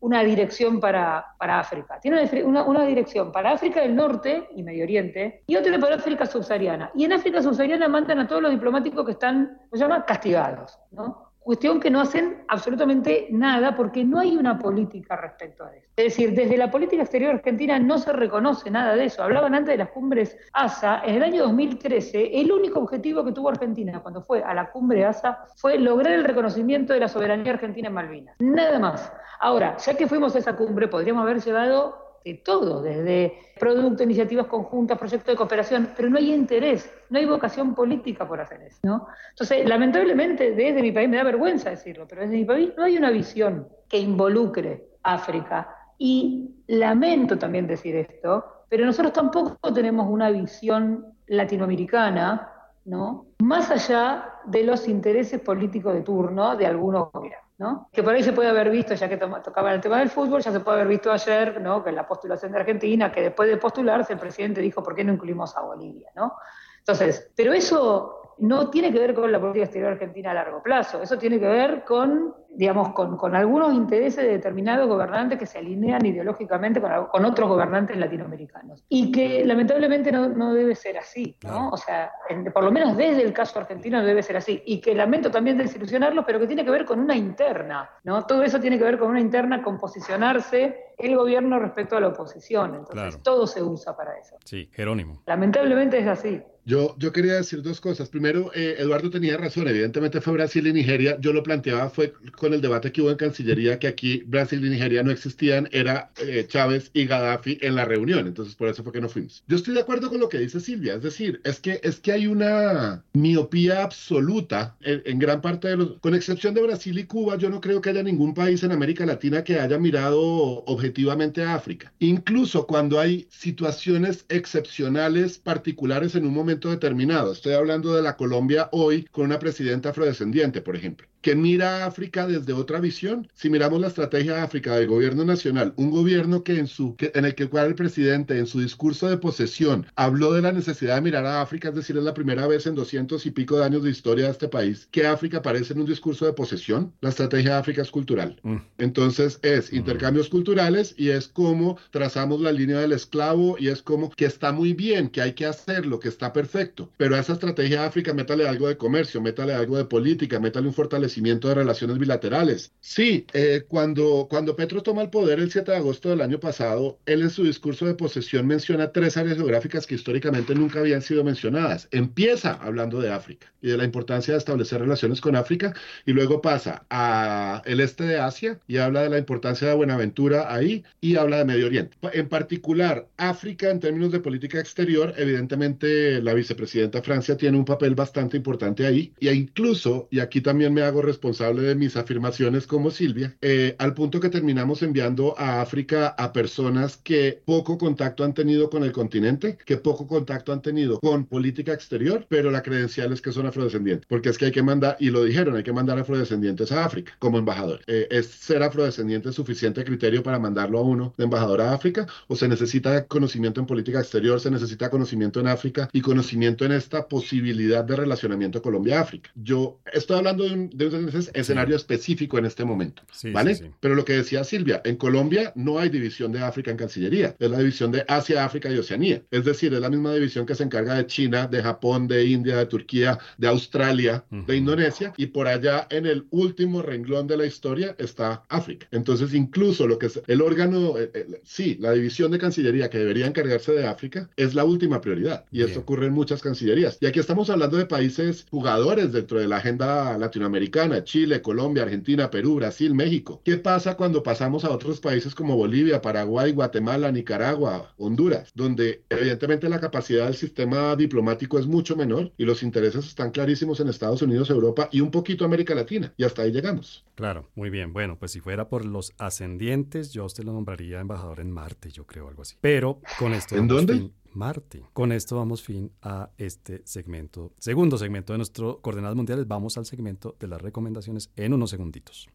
[0.01, 2.01] una dirección para, África.
[2.01, 6.91] Tiene una, dirección para África del Norte y Medio Oriente y otra para África subsahariana.
[6.95, 10.79] Y en África subsahariana mandan a todos los diplomáticos que están, se llama, castigados.
[10.91, 11.30] ¿no?
[11.43, 15.87] Cuestión que no hacen absolutamente nada porque no hay una política respecto a eso.
[15.97, 19.23] Es decir, desde la política exterior argentina no se reconoce nada de eso.
[19.23, 21.03] Hablaban antes de las cumbres ASA.
[21.05, 25.05] En el año 2013, el único objetivo que tuvo Argentina cuando fue a la cumbre
[25.05, 28.37] ASA fue lograr el reconocimiento de la soberanía argentina en Malvinas.
[28.39, 29.11] Nada más.
[29.41, 34.47] Ahora, ya que fuimos a esa cumbre, podríamos haber llevado de todo, desde producto, iniciativas
[34.47, 38.79] conjuntas, proyectos de cooperación, pero no hay interés, no hay vocación política por hacer eso,
[38.83, 39.07] ¿no?
[39.31, 42.97] Entonces, lamentablemente, desde mi país, me da vergüenza decirlo, pero desde mi país no hay
[42.97, 45.77] una visión que involucre África.
[45.99, 52.60] Y lamento también decir esto, pero nosotros tampoco tenemos una visión latinoamericana,
[52.91, 53.27] ¿no?
[53.39, 57.87] Más allá de los intereses políticos de turno de algunos gobiernos.
[57.93, 60.51] Que por ahí se puede haber visto, ya que tocaba el tema del fútbol, ya
[60.51, 61.85] se puede haber visto ayer, ¿no?
[61.85, 65.13] Que la postulación de Argentina, que después de postularse el presidente dijo, ¿por qué no
[65.13, 66.33] incluimos a Bolivia, ¿no?
[66.79, 71.03] Entonces, pero eso no tiene que ver con la política exterior argentina a largo plazo,
[71.03, 76.05] eso tiene que ver con, digamos, con, algunos intereses de determinados gobernantes que se alinean
[76.05, 78.85] ideológicamente con, otros gobernantes latinoamericanos.
[78.89, 81.71] Y que lamentablemente no, debe ser así, ¿no?
[81.71, 82.11] O sea,
[82.53, 84.63] por lo menos desde el caso argentino no debe ser así.
[84.67, 88.27] Y que lamento también desilusionarlos, pero que tiene que ver con una interna, ¿no?
[88.27, 92.09] Todo eso tiene que ver con una interna, con posicionarse el gobierno respecto a la
[92.09, 92.75] oposición.
[92.75, 94.37] Entonces, todo se usa para eso.
[94.45, 95.23] Sí, Jerónimo.
[95.27, 96.43] Lamentablemente es así.
[96.65, 98.09] Yo, yo quería decir dos cosas.
[98.11, 101.17] Primero, eh, Eduardo tenía razón, evidentemente fue Brasil y Nigeria.
[101.19, 104.71] Yo lo planteaba, fue con el debate que hubo en Cancillería, que aquí Brasil y
[104.71, 108.27] Nigeria no existían, era eh, Chávez y Gaddafi en la reunión.
[108.27, 109.45] Entonces, por eso fue que no fuimos.
[109.47, 112.13] Yo estoy de acuerdo con lo que dice Silvia, es decir, es que, es que
[112.13, 117.05] hay una miopía absoluta en, en gran parte de los, con excepción de Brasil y
[117.05, 120.19] Cuba, yo no creo que haya ningún país en América Latina que haya mirado
[120.65, 121.93] objetivamente a África.
[121.99, 127.33] Incluso cuando hay situaciones excepcionales, particulares en un momento determinado.
[127.33, 131.87] Estoy hablando de la Colombia hoy con una presidenta afrodescendiente, por ejemplo que mira a
[131.87, 133.29] África desde otra visión.
[133.35, 137.13] Si miramos la estrategia de África del gobierno nacional, un gobierno que en, su, que,
[137.15, 140.97] en el que cual el presidente en su discurso de posesión habló de la necesidad
[140.97, 143.65] de mirar a África, es decir, es la primera vez en doscientos y pico de
[143.65, 146.93] años de historia de este país que África aparece en un discurso de posesión.
[147.01, 148.39] La estrategia de África es cultural.
[148.43, 148.57] Mm.
[148.79, 149.77] Entonces es mm.
[149.77, 154.53] intercambios culturales y es como trazamos la línea del esclavo y es como que está
[154.53, 156.91] muy bien, que hay que hacerlo, que está perfecto.
[156.97, 160.67] Pero a esa estrategia de África métale algo de comercio, métale algo de política, métale
[160.67, 161.10] un fortalecimiento
[161.49, 162.73] de relaciones bilaterales.
[162.81, 166.99] Sí, eh, cuando, cuando Petro toma el poder el 7 de agosto del año pasado,
[167.07, 171.25] él en su discurso de posesión menciona tres áreas geográficas que históricamente nunca habían sido
[171.25, 171.89] mencionadas.
[171.91, 175.75] Empieza hablando de África y de la importancia de establecer relaciones con África
[176.07, 180.53] y luego pasa a el este de Asia y habla de la importancia de Buenaventura
[180.53, 181.97] ahí y habla de Medio Oriente.
[182.13, 187.95] En particular, África en términos de política exterior, evidentemente la vicepresidenta Francia tiene un papel
[187.95, 192.91] bastante importante ahí y incluso, y aquí también me hago responsable de mis afirmaciones como
[192.91, 198.35] Silvia, eh, al punto que terminamos enviando a África a personas que poco contacto han
[198.35, 203.13] tenido con el continente, que poco contacto han tenido con política exterior, pero la credencial
[203.13, 205.73] es que son afrodescendientes, porque es que hay que mandar, y lo dijeron, hay que
[205.73, 207.81] mandar afrodescendientes a África como embajador.
[207.87, 212.07] Eh, ¿Es ser afrodescendiente suficiente criterio para mandarlo a uno de embajador a África?
[212.29, 216.73] ¿O se necesita conocimiento en política exterior, se necesita conocimiento en África y conocimiento en
[216.73, 219.31] esta posibilidad de relacionamiento Colombia-África?
[219.35, 223.59] Yo estoy hablando de un, de entonces escenario específico en este momento, ¿vale?
[223.81, 227.51] Pero lo que decía Silvia, en Colombia no hay división de África en Cancillería, es
[227.51, 230.65] la división de Asia, África y Oceanía, es decir, es la misma división que se
[230.65, 235.47] encarga de China, de Japón, de India, de Turquía, de Australia, de Indonesia, y por
[235.47, 238.87] allá en el último renglón de la historia está África.
[238.91, 242.99] Entonces, incluso lo que es el órgano, eh, eh, sí, la división de Cancillería que
[242.99, 246.99] debería encargarse de África es la última prioridad, y esto ocurre en muchas cancillerías.
[247.01, 252.31] Y aquí estamos hablando de países jugadores dentro de la agenda latinoamericana Chile, Colombia, Argentina,
[252.31, 253.43] Perú, Brasil, México.
[253.45, 259.69] ¿Qué pasa cuando pasamos a otros países como Bolivia, Paraguay, Guatemala, Nicaragua, Honduras, donde evidentemente
[259.69, 264.23] la capacidad del sistema diplomático es mucho menor y los intereses están clarísimos en Estados
[264.23, 266.15] Unidos, Europa y un poquito América Latina?
[266.17, 267.05] Y hasta ahí llegamos.
[267.15, 267.93] Claro, muy bien.
[267.93, 272.07] Bueno, pues si fuera por los ascendientes, yo usted lo nombraría embajador en Marte, yo
[272.07, 272.57] creo, algo así.
[272.61, 273.57] Pero con esto...
[273.57, 274.11] ¿En dónde?
[274.33, 274.83] Marte.
[274.93, 279.47] Con esto damos fin a este segmento, segundo segmento de nuestro Coordenadas Mundiales.
[279.49, 282.29] Vamos al segmento de las recomendaciones en unos segunditos.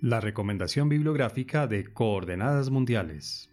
[0.00, 3.50] La recomendación bibliográfica de Coordenadas Mundiales.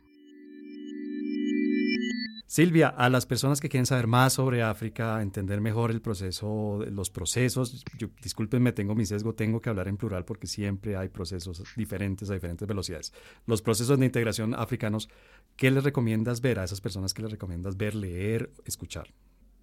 [2.55, 7.09] Silvia, a las personas que quieren saber más sobre África, entender mejor el proceso, los
[7.09, 11.61] procesos, yo, discúlpenme, tengo mi sesgo, tengo que hablar en plural porque siempre hay procesos
[11.75, 13.11] diferentes a diferentes velocidades.
[13.45, 15.09] Los procesos de integración africanos,
[15.57, 19.09] ¿qué les recomiendas ver a esas personas que les recomiendas ver, leer, escuchar?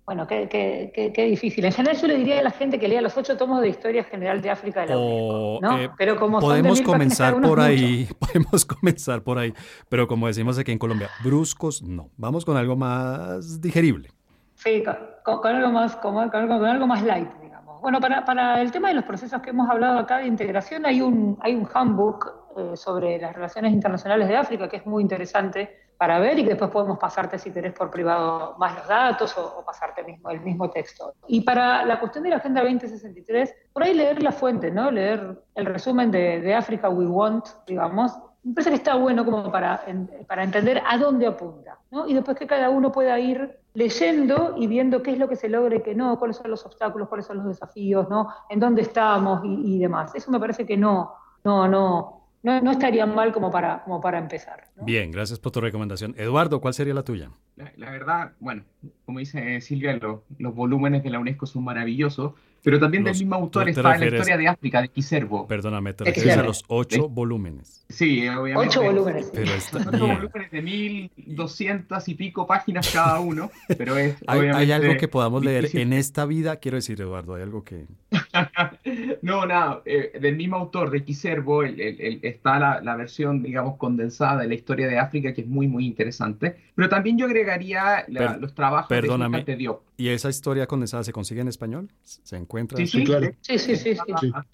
[0.05, 1.65] Bueno, qué, qué, qué, difícil.
[1.65, 4.03] En general yo le diría a la gente que lea los ocho tomos de Historia
[4.03, 5.79] General de África de la UNESCO, ¿no?
[5.79, 9.55] Eh, pero como podemos comenzar por ahí, podemos comenzar por ahí,
[9.89, 12.11] pero como decimos aquí en Colombia, bruscos no.
[12.17, 14.11] Vamos con algo más digerible.
[14.57, 14.83] Sí,
[15.25, 17.81] con, algo más, con, algo, más light, digamos.
[17.81, 21.01] Bueno, para, para, el tema de los procesos que hemos hablado acá de integración, hay
[21.01, 25.83] un, hay un handbook eh, sobre las relaciones internacionales de África que es muy interesante
[25.97, 29.65] para ver y que después podemos pasarte, si querés, por privado más los datos o,
[29.65, 31.15] pasarte mismo, el mismo texto.
[31.29, 34.91] Y para la cuestión de la Agenda 2063, por ahí leer la fuente, ¿no?
[34.91, 39.53] Leer el resumen de, de Africa We Want, digamos, me parece que está bueno como
[39.53, 39.85] para,
[40.27, 42.09] para entender a dónde apunta, ¿no?
[42.09, 45.49] Y después que cada uno pueda ir leyendo y viendo qué es lo que se
[45.49, 48.29] logra y qué no, cuáles son los obstáculos, cuáles son los desafíos, ¿no?
[48.49, 50.13] En dónde estamos y demás.
[50.17, 54.19] Eso me parece que no, no, no, no, no estaría mal como para, como para
[54.19, 54.65] empezar.
[54.83, 56.15] Bien, gracias por tu recomendación.
[56.19, 57.31] Eduardo, ¿cuál sería la tuya?
[57.77, 58.65] La, verdad, bueno,
[59.05, 59.99] como dice Silvia,
[60.39, 62.33] los volúmenes de la UNESCO son maravillosos,
[62.65, 65.47] pero también del mismo autor está la historia de África, de Quiservo.
[65.47, 67.85] Perdóname, te refieres a los ocho volúmenes.
[67.89, 68.69] Sí, obviamente.
[68.69, 69.31] Ocho volúmenes.
[69.33, 74.73] Pero ocho volúmenes de mil doscientas y pico páginas cada uno, pero es ¿Hay, ¿Hay
[74.73, 76.57] algo que podamos leer en esta vida?
[76.57, 77.87] Quiero decir, Eduardo, ¿hay algo que...?
[79.23, 84.49] no, nada, eh, del mismo autor, de Quiservo, está la, la, versión, digamos, condensada de
[84.49, 86.57] la historia de África, que es muy, muy interesante.
[86.75, 89.83] Pero también yo agregaría los trabajos perdóname, de Diop.
[90.03, 91.89] ¿Y esa historia condensada se consigue en español?
[92.03, 92.77] ¿Se encuentra?
[92.77, 93.31] Sí, sí, claro.
[93.41, 93.95] Sí, sí, sí.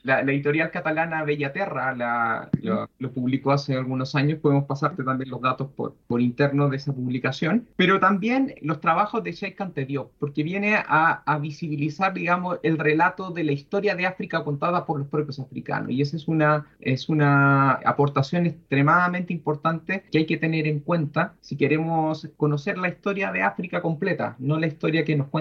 [0.02, 4.40] La, editorial catalana Bellaterra la, lo, publicó hace algunos años.
[4.40, 7.66] Podemos pasarte también los datos por, por interno de esa publicación.
[7.76, 13.30] Pero también los trabajos de Sheikh Diop, porque viene a, a visibilizar, digamos, el relato
[13.30, 15.92] de la historia de África contada por los propios africanos.
[15.92, 21.36] Y esa es una, es una aportación extremadamente importante que hay que tener en cuenta
[21.40, 25.37] si queremos conocer la historia de África completa, no la historia que nos cuenta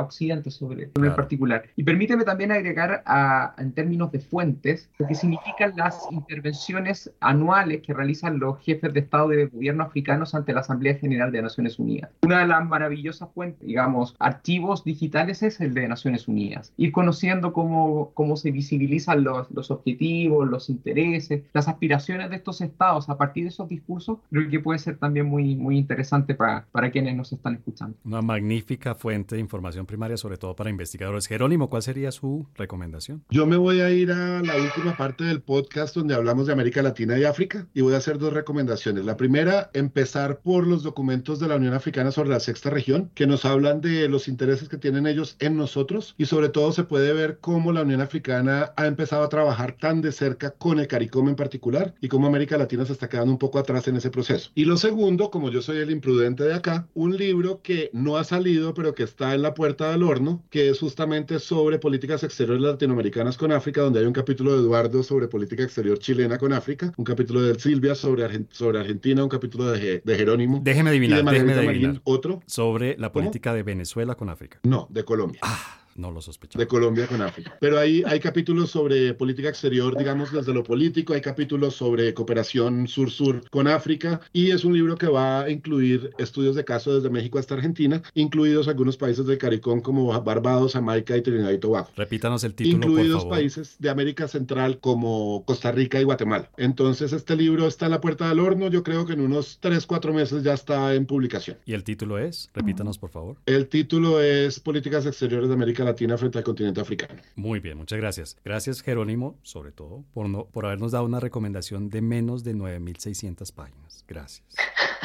[0.00, 1.64] Occidente sobre, sobre el particular.
[1.76, 7.82] Y permíteme también agregar a, en términos de fuentes lo que significan las intervenciones anuales
[7.82, 11.42] que realizan los jefes de Estado y de gobierno africanos ante la Asamblea General de
[11.42, 12.10] Naciones Unidas.
[12.22, 16.72] Una de las maravillosas fuentes, digamos, archivos digitales es el de Naciones Unidas.
[16.76, 22.60] Ir conociendo cómo, cómo se visibilizan los, los objetivos, los intereses, las aspiraciones de estos
[22.60, 26.66] estados a partir de esos discursos, creo que puede ser también muy, muy interesante para,
[26.72, 27.96] para quienes nos están escuchando.
[28.04, 31.26] Una magnífica fuente de información primaria, sobre todo para investigadores.
[31.26, 33.24] Jerónimo, ¿cuál sería su recomendación?
[33.30, 36.82] Yo me voy a ir a la última parte del podcast donde hablamos de América
[36.82, 39.04] Latina y África y voy a hacer dos recomendaciones.
[39.04, 43.26] La primera, empezar por los documentos de la Unión Africana sobre la sexta región, que
[43.26, 47.12] nos hablan de los intereses que tienen ellos en nosotros y sobre todo se puede
[47.12, 51.28] ver cómo la Unión Africana ha empezado a trabajar tan de cerca con el CARICOM
[51.28, 54.50] en particular y cómo América Latina se está quedando un poco atrás en ese proceso.
[54.54, 58.24] Y lo segundo, como yo soy el imprudente de acá, un libro que no ha
[58.24, 62.62] salido pero que está en la puerta del horno, que es justamente sobre políticas exteriores
[62.62, 66.92] latinoamericanas con África, donde hay un capítulo de Eduardo sobre política exterior chilena con África,
[66.96, 70.60] un capítulo de Silvia sobre, sobre Argentina, un capítulo de, de Jerónimo.
[70.62, 72.00] Déjeme adivinar, déjeme adivinar.
[72.04, 72.40] otro.
[72.46, 74.60] Sobre la política de Venezuela con África.
[74.62, 75.40] No, de Colombia.
[75.42, 75.81] Ah.
[75.96, 76.62] No lo sospechaba.
[76.62, 77.56] De Colombia con África.
[77.60, 82.88] Pero ahí hay capítulos sobre política exterior, digamos, desde lo político, hay capítulos sobre cooperación
[82.88, 87.10] sur-sur con África y es un libro que va a incluir estudios de caso desde
[87.10, 91.88] México hasta Argentina, incluidos algunos países del CARICOM como Barbados, Jamaica y Trinidad y Tobago.
[91.96, 93.36] Repítanos el título, Incluidos por favor.
[93.38, 96.50] países de América Central como Costa Rica y Guatemala.
[96.56, 99.86] Entonces este libro está en la puerta del horno, yo creo que en unos 3,
[99.86, 101.58] 4 meses ya está en publicación.
[101.66, 102.50] ¿Y el título es?
[102.54, 103.36] Repítanos, por favor.
[103.46, 107.20] El título es Políticas Exteriores de América Latina frente al continente africano.
[107.36, 108.36] Muy bien, muchas gracias.
[108.44, 113.52] Gracias Jerónimo, sobre todo, por, no, por habernos dado una recomendación de menos de 9.600
[113.52, 114.04] páginas.
[114.06, 114.46] Gracias.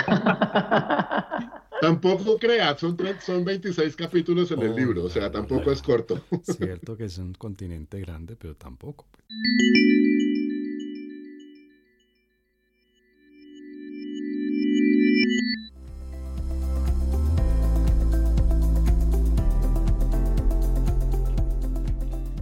[1.81, 6.19] Tampoco creas, son, son 26 capítulos en el oh, libro, o sea, tampoco es corto.
[6.41, 9.05] Cierto que es un continente grande, pero tampoco.
[9.11, 9.23] Pues.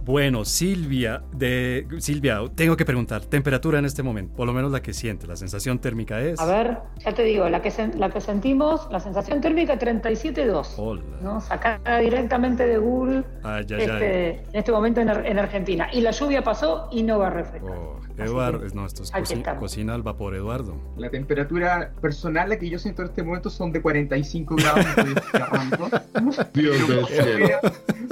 [0.06, 4.80] Bueno, Silvia, de Silvia, tengo que preguntar, temperatura en este momento, por lo menos la
[4.80, 6.38] que siente, la sensación térmica es.
[6.38, 10.74] A ver, ya te digo, la que, la que sentimos, la sensación térmica 37.2.
[10.76, 11.02] Hola.
[11.22, 11.40] ¿no?
[11.40, 13.24] Sacada directamente de Google
[13.60, 15.88] este, en este momento en, Argentina.
[15.92, 17.72] Y la lluvia pasó y no va a refrescar.
[17.72, 19.12] Oh, Eduardo, no, esto es
[19.58, 20.76] cocina, al vapor, Eduardo.
[20.96, 24.86] La temperatura personal la que yo siento en este momento son de 45 grados.
[26.54, 27.58] Dios mío.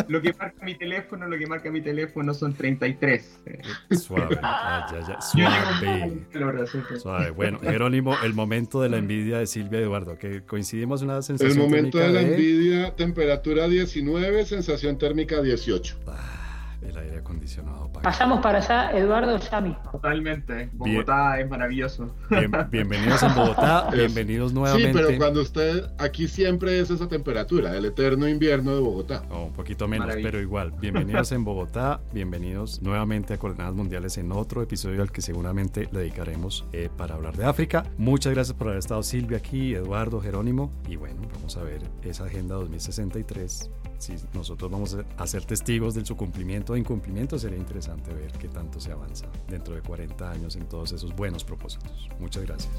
[0.09, 3.41] Lo que marca mi teléfono, lo que marca mi teléfono son 33.
[3.91, 4.39] Suave,
[5.21, 6.27] suave.
[6.99, 7.31] Suave.
[7.31, 11.23] Bueno, Jerónimo, el momento de la envidia de Silvia y Eduardo, que coincidimos en una
[11.23, 11.59] sensación.
[11.59, 15.97] El momento de la envidia, temperatura 19, sensación térmica 18.
[16.85, 17.91] El aire acondicionado.
[18.03, 19.91] Pasamos para allá, Eduardo, ya mismo.
[19.91, 20.69] Totalmente.
[20.75, 22.15] Bogotá es maravilloso.
[22.71, 24.93] bienvenidos a Bogotá, bienvenidos nuevamente.
[24.93, 29.23] Sí, pero cuando usted, aquí siempre es esa temperatura, el eterno invierno de Bogotá.
[29.31, 30.73] Oh, un poquito menos, pero igual.
[30.79, 36.01] Bienvenidos en Bogotá, bienvenidos nuevamente a Coordenadas Mundiales en otro episodio al que seguramente le
[36.01, 37.85] dedicaremos eh, para hablar de África.
[37.97, 40.71] Muchas gracias por haber estado Silvia aquí, Eduardo, Jerónimo.
[40.87, 46.05] Y bueno, vamos a ver esa Agenda 2063 si nosotros vamos a ser testigos de
[46.05, 50.57] su cumplimiento o incumplimiento, sería interesante ver qué tanto se avanza dentro de 40 años
[50.57, 52.09] en todos esos buenos propósitos.
[52.19, 52.73] Muchas gracias.